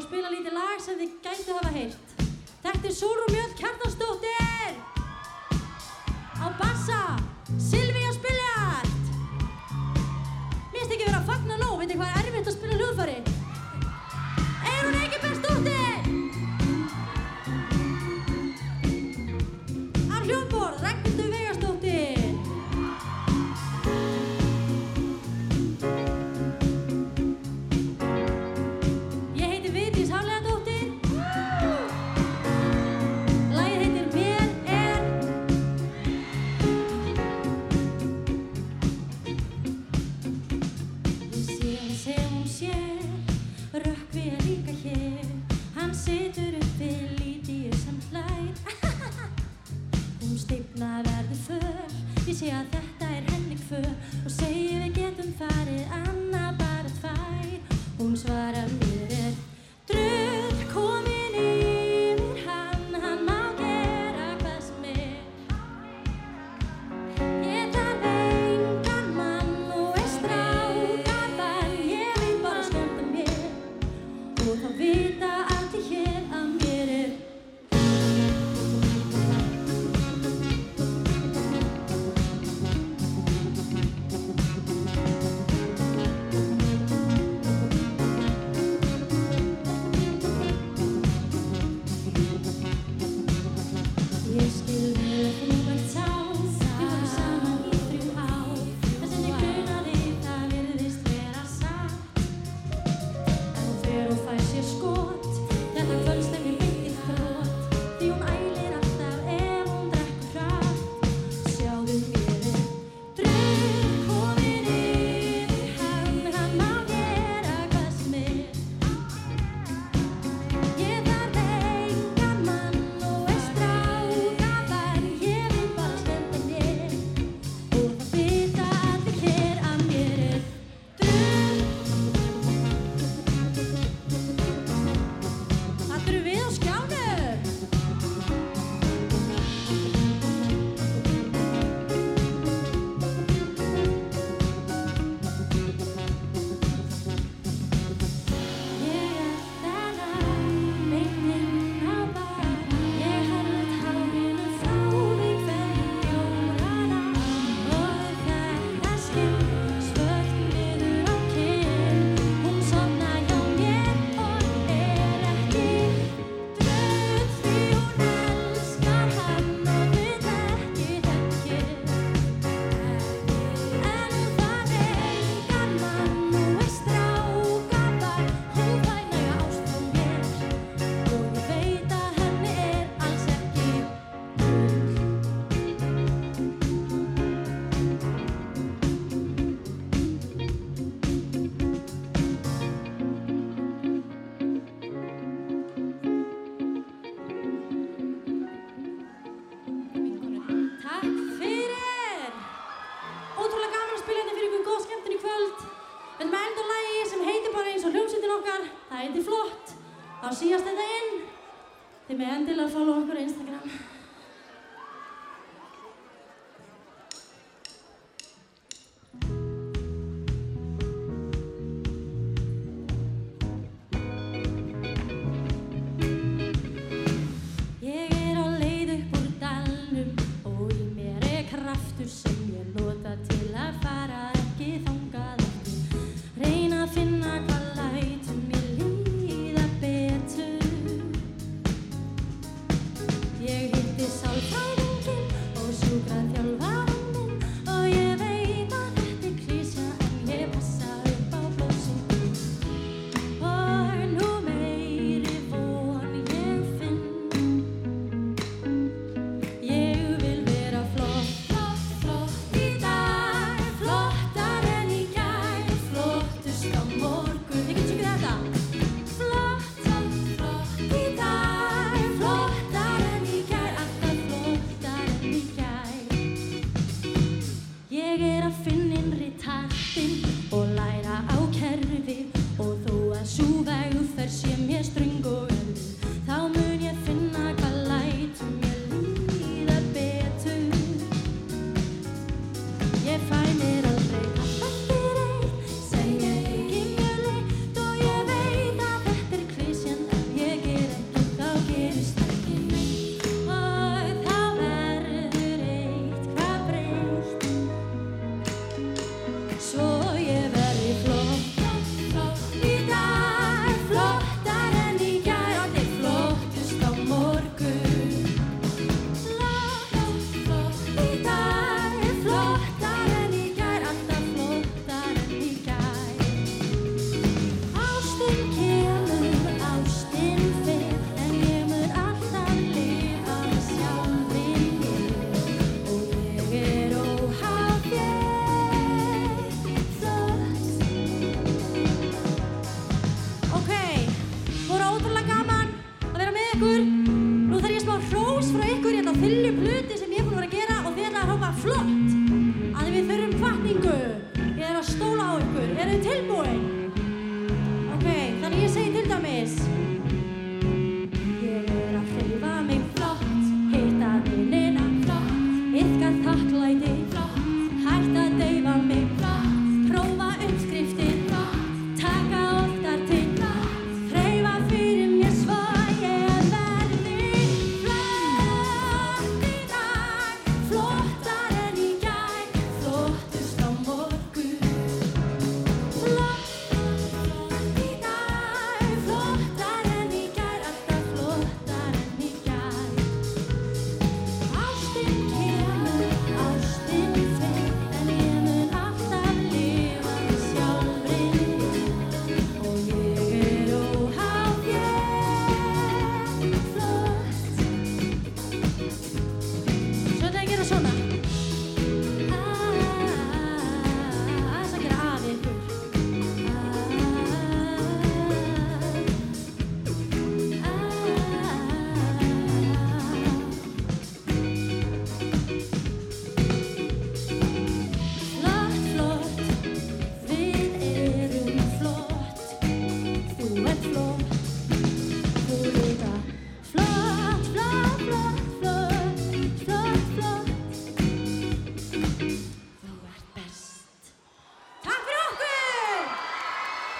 [0.10, 2.14] spila lítið lag sem þið gæti hafa heilt.
[2.64, 3.36] Þetta er Sórum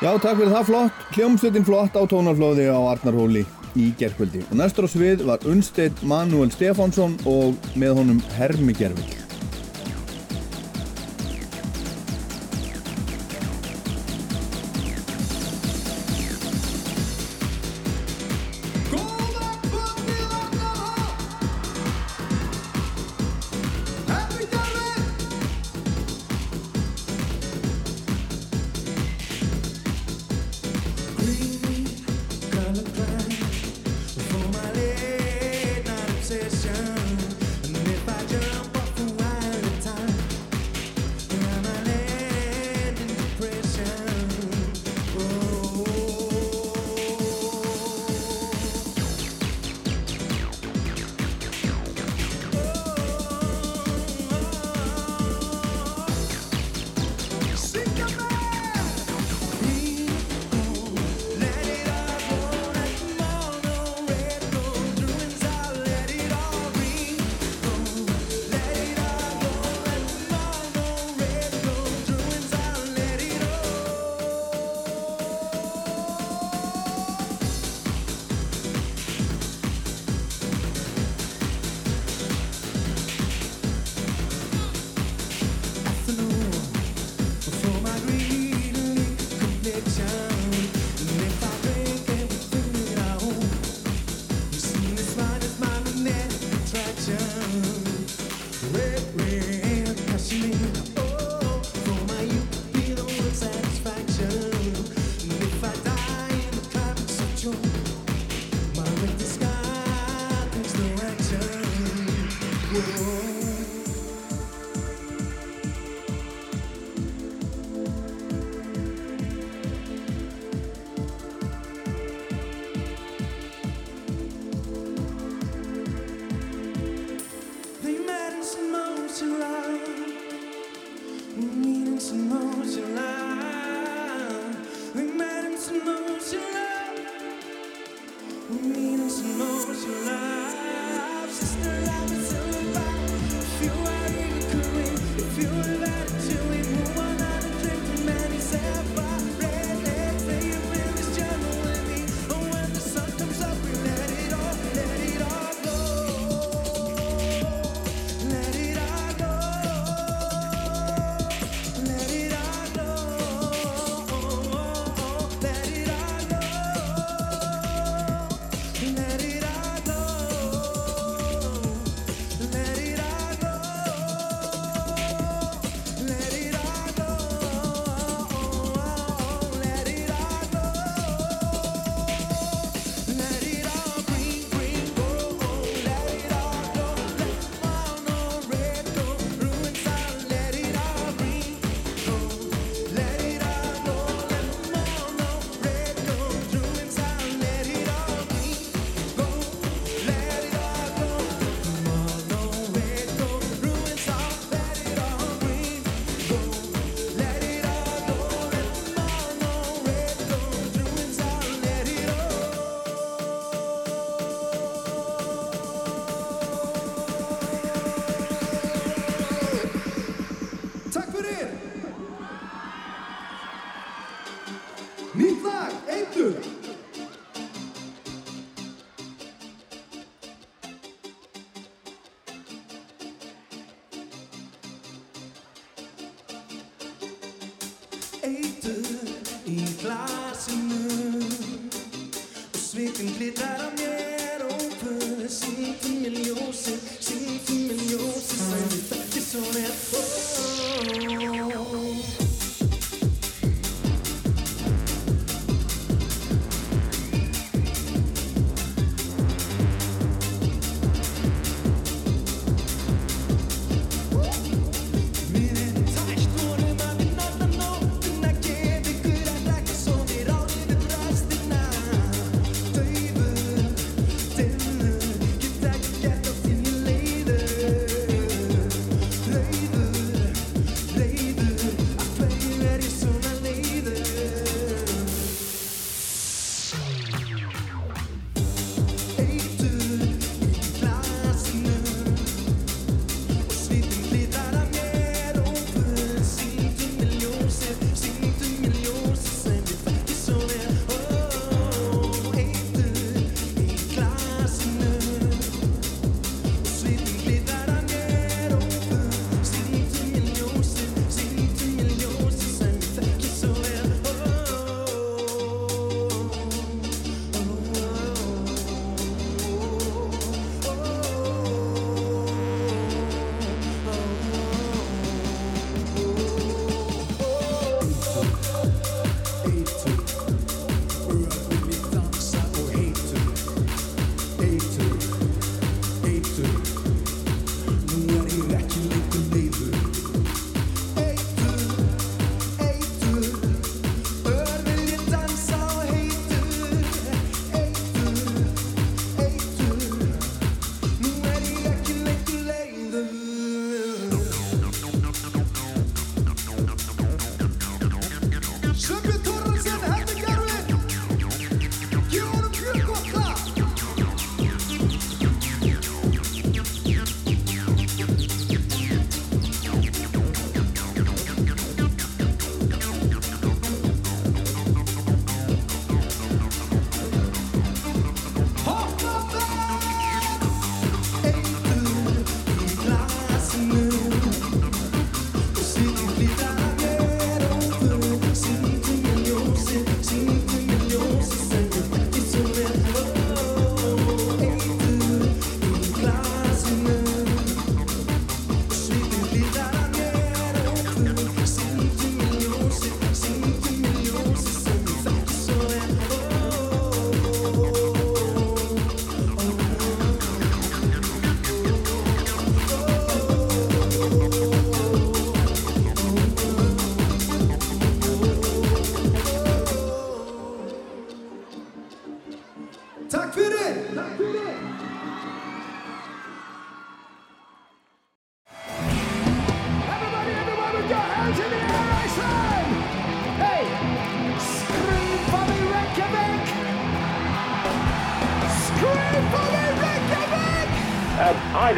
[0.10, 1.02] Já, takk fyrir það flott.
[1.14, 3.44] Hljómsveitin flott á tónarflóði á Arnarhóli
[3.78, 4.42] í gerðkvöldi.
[4.50, 9.19] Og næstur á svið var Unstedt Manuel Stefánsson og með honum Hermi Gervill.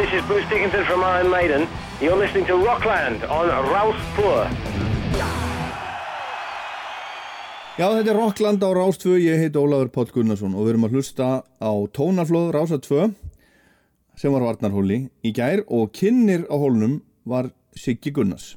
[0.01, 1.67] this is Bruce Dickinson from Iron Maiden.
[2.01, 4.47] You're listening to Rockland on Rouse Pur.
[7.77, 10.87] Já, þetta er Rockland á Rás 2, ég heit Ólaður Páll Gunnarsson og við erum
[10.87, 13.11] að hlusta á tónaflóð Rása 2
[14.17, 18.55] sem var varnarhóli í gær og kynir á hólnum var Siggi Gunnars.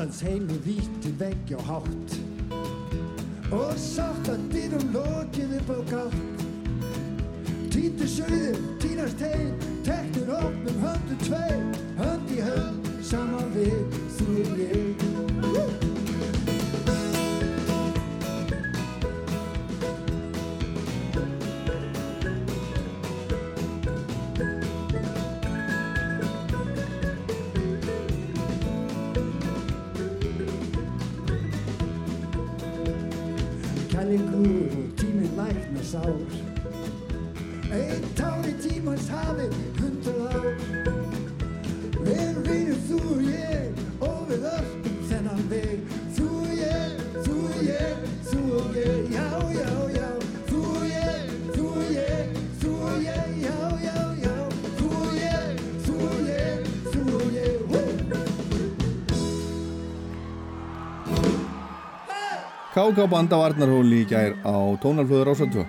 [0.00, 2.14] Saftans heim og víti vegja og hátt.
[3.52, 6.46] Og saftan dýrum lokið upp á gátt.
[7.68, 9.52] Týndu söður, týnast heil
[9.84, 11.52] Teknur opnum höndu tvei
[12.00, 15.79] Hönd í hönd, saman við, þú og ég.
[63.00, 65.62] tók á banda Varnarhóli í gær á tónalflöður ásvöldu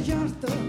[0.00, 0.59] súka hjarta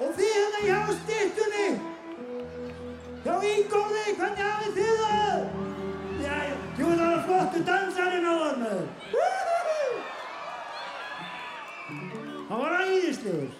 [0.00, 1.64] Og þið hérna hjá stittunni,
[3.24, 5.40] hjá Ingólfi, hvernig hafið þið það?
[6.22, 8.62] Jæja, þú er það flottu dansarinn á hann.
[12.48, 13.52] Hann var æðislegur.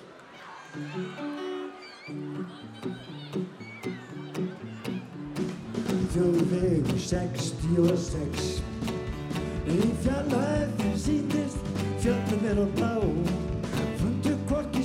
[6.10, 8.48] Þjóðveg 66
[9.70, 13.49] Í fjarlæðin síndist Fjöllum er á blá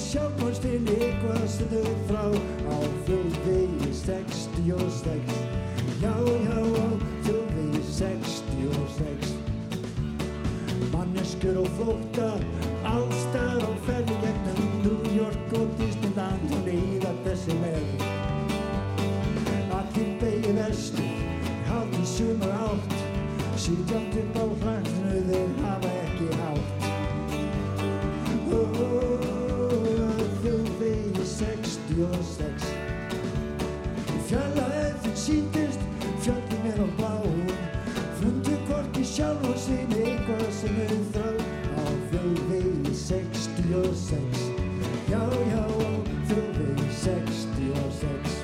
[0.06, 2.23] Eitthvað sem þau frá.
[2.69, 2.77] Á
[3.07, 5.32] þjóðvegi 66
[6.02, 6.14] Já,
[6.45, 6.90] já, á
[7.26, 9.34] þjóðvegi 66
[10.94, 12.30] Manneskur og flótta
[12.86, 18.06] Allstar á ferði gegnum New York og Disneyland Og líða þessi með.
[19.80, 21.15] Allir beigir vestur,
[21.72, 22.94] haldið sumar átt.
[23.57, 26.69] Sýtjandi upp á hlættinu þeir hafa ekki hátt.
[28.45, 29.45] Ó, þau vegi
[31.36, 32.68] 66
[34.07, 35.82] Í fjarlæðin síndist,
[36.24, 37.41] fjöldin er á bláum
[38.22, 41.28] Fundu hvorki sjálf og sín eitthvað sem þau þrá
[41.76, 44.45] Á þjóðvegi 66
[45.12, 45.20] Já,
[45.52, 45.91] já, á
[46.32, 48.40] þjóðvegi 66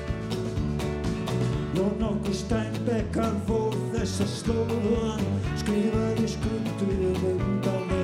[1.78, 5.26] Jón nokkuð Steinbeck hann fór þessa slóð og hann.
[5.64, 8.01] Skrifaði skuldur um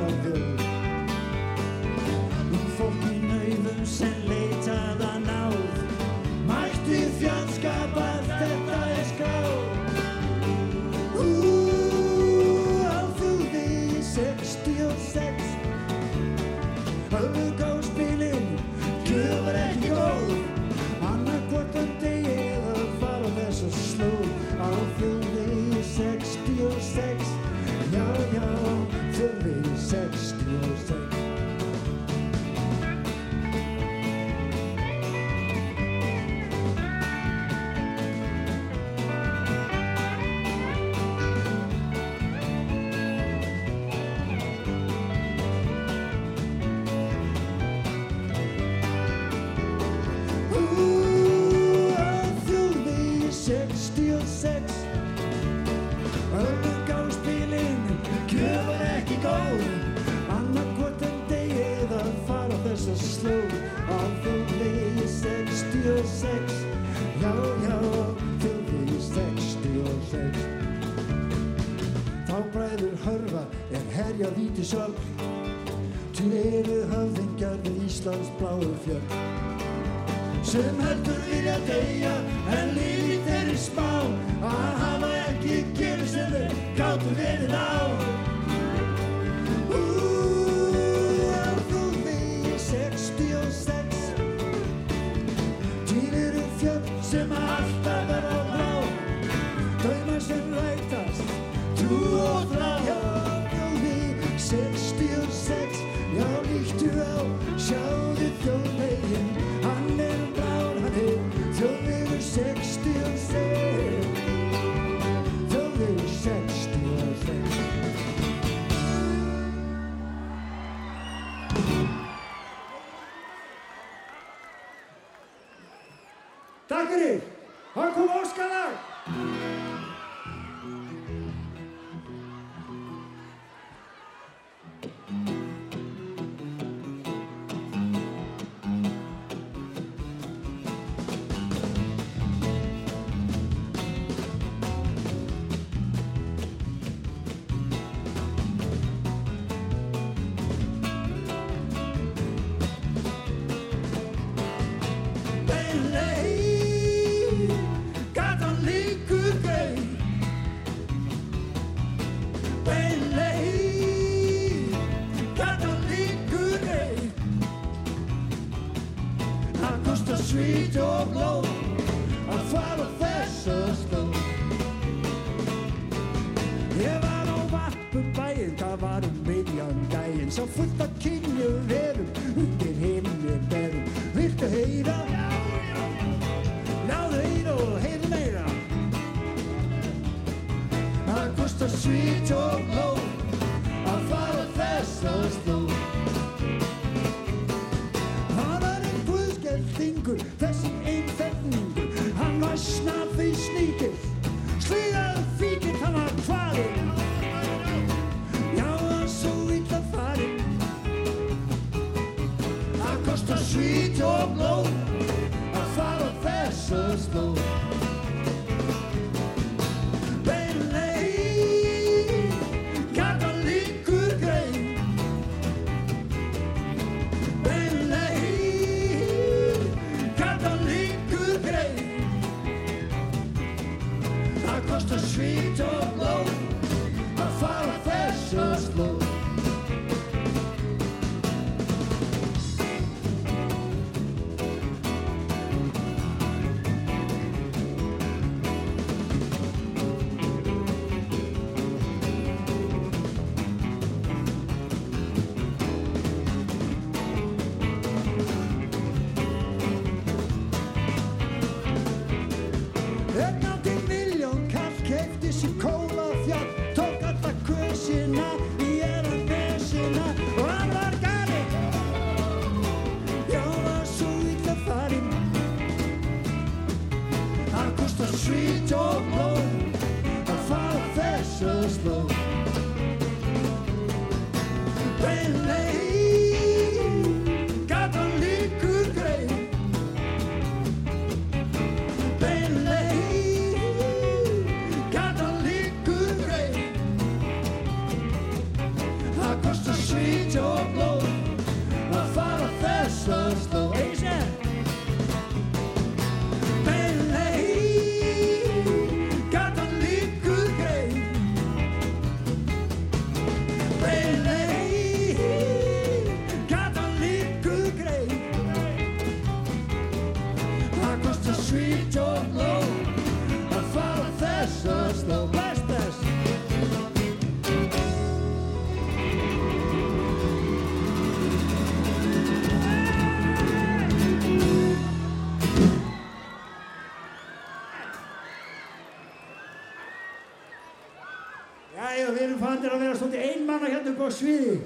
[344.09, 344.57] á sviði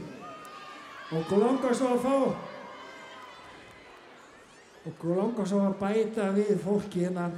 [1.13, 2.17] og langar svo að fá
[4.87, 7.35] og langar svo að bæta við fólki hennan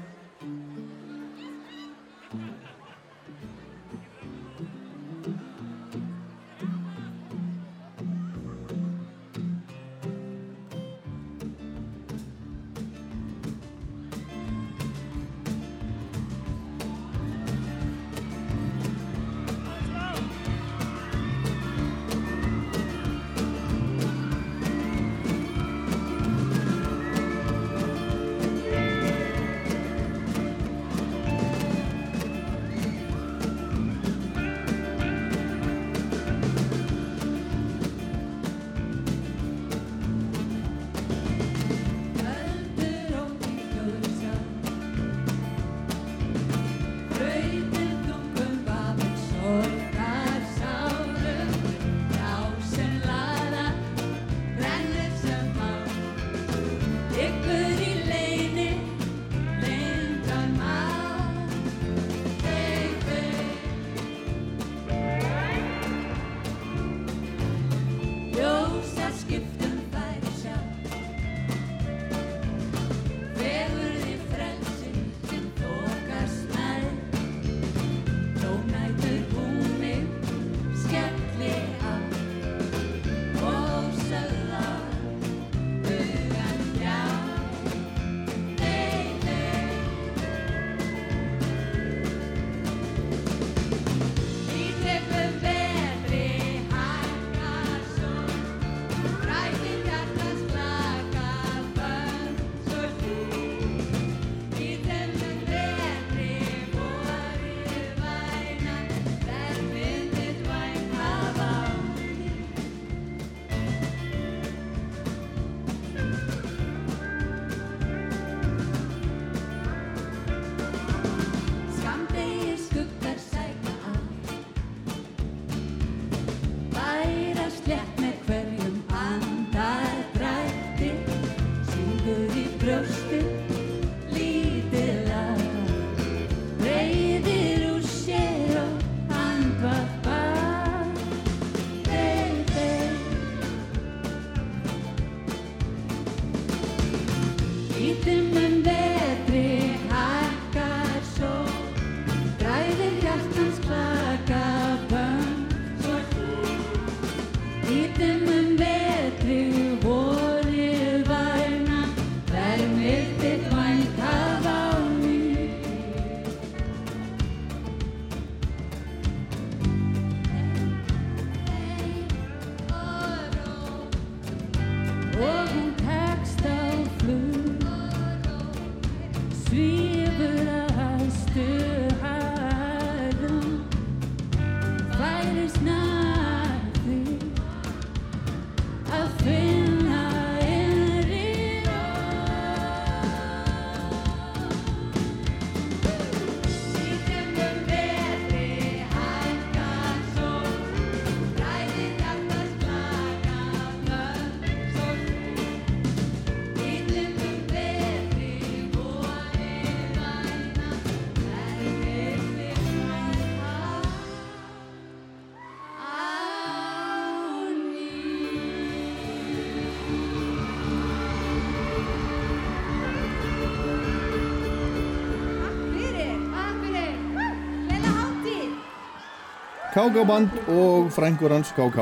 [229.74, 231.78] KK Band og frængur hans KK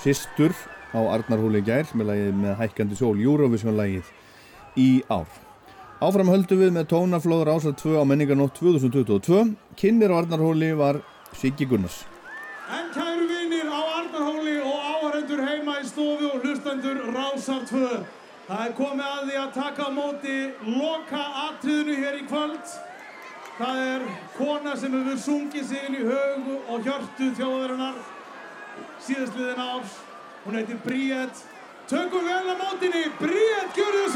[0.00, 0.54] Sistur
[0.96, 4.08] á Arnarhóli gær með lagið með hækkandi sól Eurovision lagið
[4.80, 5.28] í ár
[6.00, 9.42] Áfram höldum við með tónaflóður ásað 2 á menningarnótt 2022
[9.76, 11.02] Kynir á Arnarhóli var
[11.36, 12.06] Siggi Gunnars
[12.72, 17.92] En kæru vinir á Arnarhóli og áhærendur heima í stofu og hlustendur Rásar 2.
[18.48, 22.72] Það er komið að því að taka á móti loka atriðinu hér í kvöld.
[23.54, 28.00] Það er kona sem hefur sungið sig inn í hög og hjörtu þjóðarinnar
[29.06, 30.00] síðastliðin árs.
[30.44, 31.44] Hún heitir Bríett.
[31.86, 34.10] Tökum vel á mótinni, Bríett, gjörðu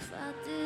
[0.00, 0.57] if I did.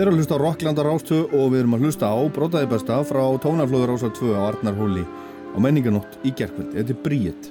[0.00, 3.02] Við erum að hlusta á Rocklandar ástu og við erum að hlusta á Brótaði besta
[3.04, 6.72] frá tónaflöður ásar 2 á Arnarhóli á menninganótt í gerkvöld.
[6.72, 7.50] Þetta er bríett.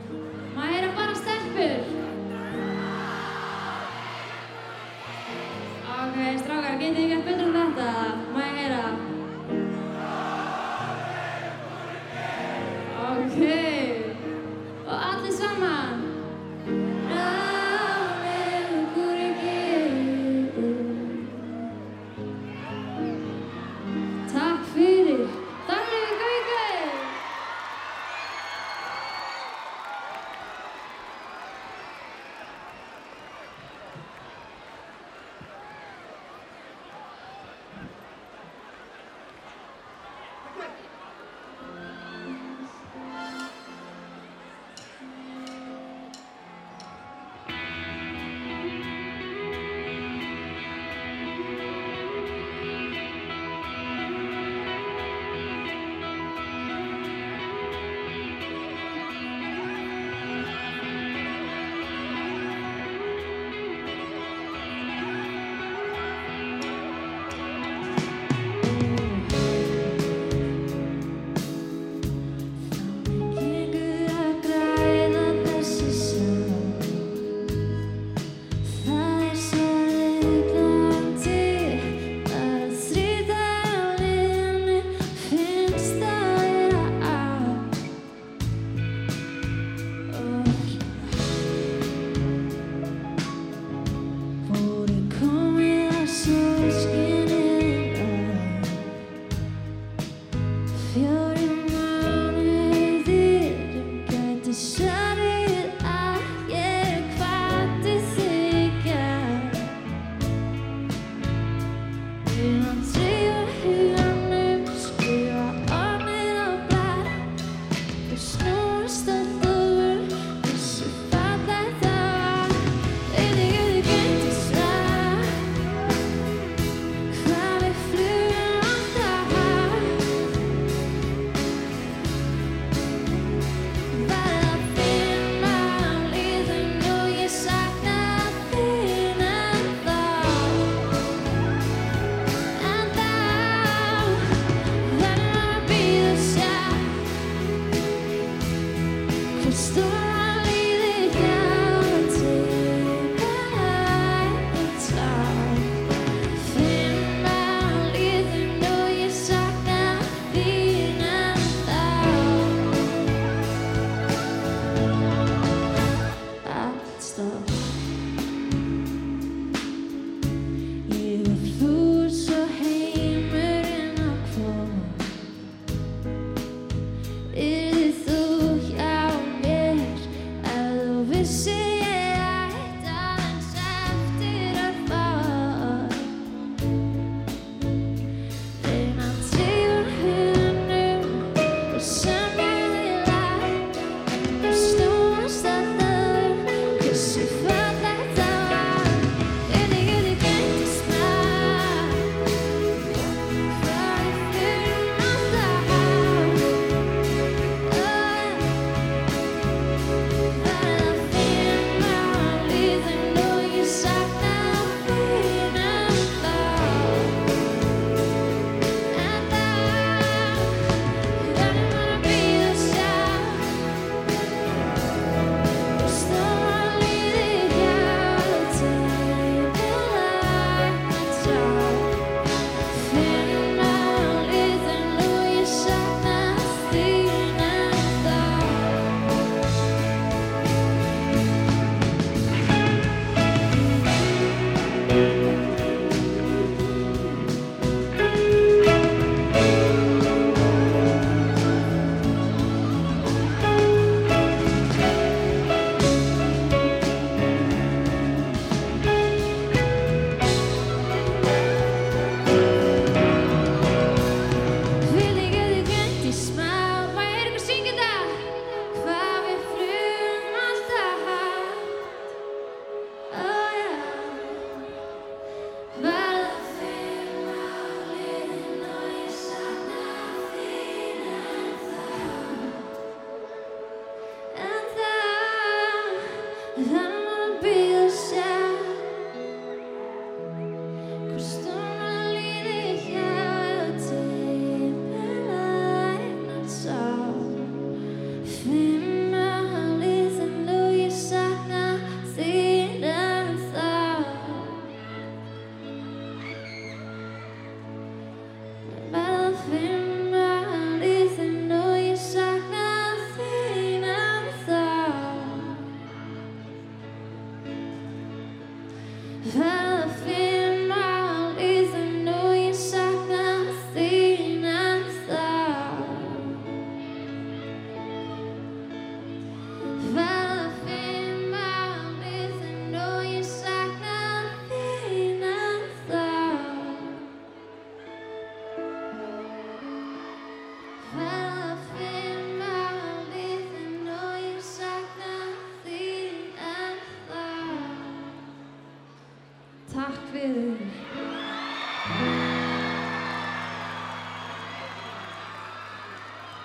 [0.55, 1.77] Maður heyra bara stelpur.
[5.93, 7.32] Ok, strákar, getið þið gert betur?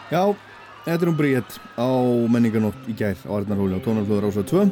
[0.09, 0.23] Já,
[0.87, 1.89] þetta er um Bríett á
[2.33, 4.63] menningarnótt í gær á Arnarhóli á tónarflöður ásað 2.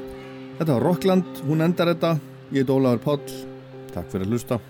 [0.57, 2.15] Þetta var Rockland, hún endar þetta.
[2.57, 3.37] Ég er Ólaður Páll,
[3.93, 4.61] takk fyrir að hlusta.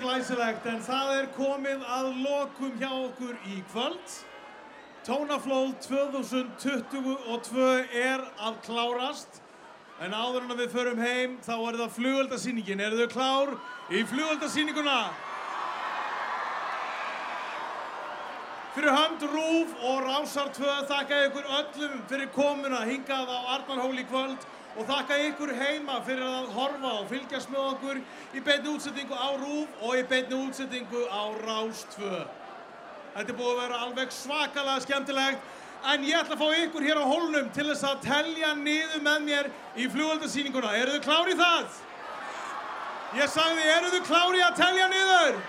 [0.00, 4.18] Glæsilegt, en það er komið að lokum hjá okkur í kvöld.
[5.06, 7.66] Tónaflóð 2022
[7.96, 9.40] er að klárast,
[10.00, 12.84] en áður en við förum heim þá er það flugöldasýningin.
[12.84, 13.52] Eru þau klár
[13.92, 15.00] í flugöldasýninguna?
[18.70, 23.98] Fyrir hönd Rúf og Rásar 2 þakka ég ykkur öllum fyrir komuna hingað á Arnarhól
[23.98, 24.44] í kvöld
[24.78, 28.02] og þakka ykkur heima fyrir að horfa og fylgjast með okkur
[28.36, 32.10] í beinni útsettingu á Rúf og í beinni útsettingu á Rás 2.
[33.16, 35.56] Þetta er búið að vera alveg svakalega skemmtilegt
[35.90, 39.22] en ég ætla að fá ykkur hér á hólnum til þess að telja niður með
[39.26, 40.74] mér í flugöldasýninguna.
[40.78, 41.80] Eru þið klári í það?
[43.18, 45.40] Ég sagði, eru þið klári að telja niður?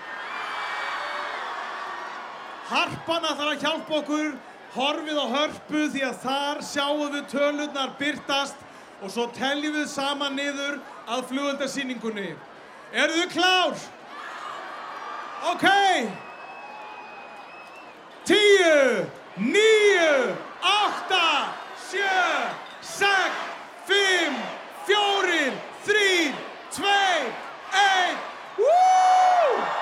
[2.72, 4.34] Harpan ætlar að hjálpa okkur,
[4.72, 8.61] horfið á hörpu því að þar sjáum við tölurnar byrtast
[9.02, 10.78] og svo teljum við saman niður
[11.10, 12.32] að flugöldarsýningunni.
[12.92, 13.86] Eru þið klár?
[15.50, 15.66] Ok!
[18.28, 19.02] Tíu,
[19.42, 20.14] níu,
[20.62, 21.50] átta,
[21.88, 22.22] sjö,
[22.86, 23.42] sex,
[23.90, 24.38] fimm,
[24.86, 25.56] fjórir,
[25.88, 26.12] þrý,
[26.70, 27.30] tvei,
[27.82, 28.20] einn.
[28.62, 29.81] Woo!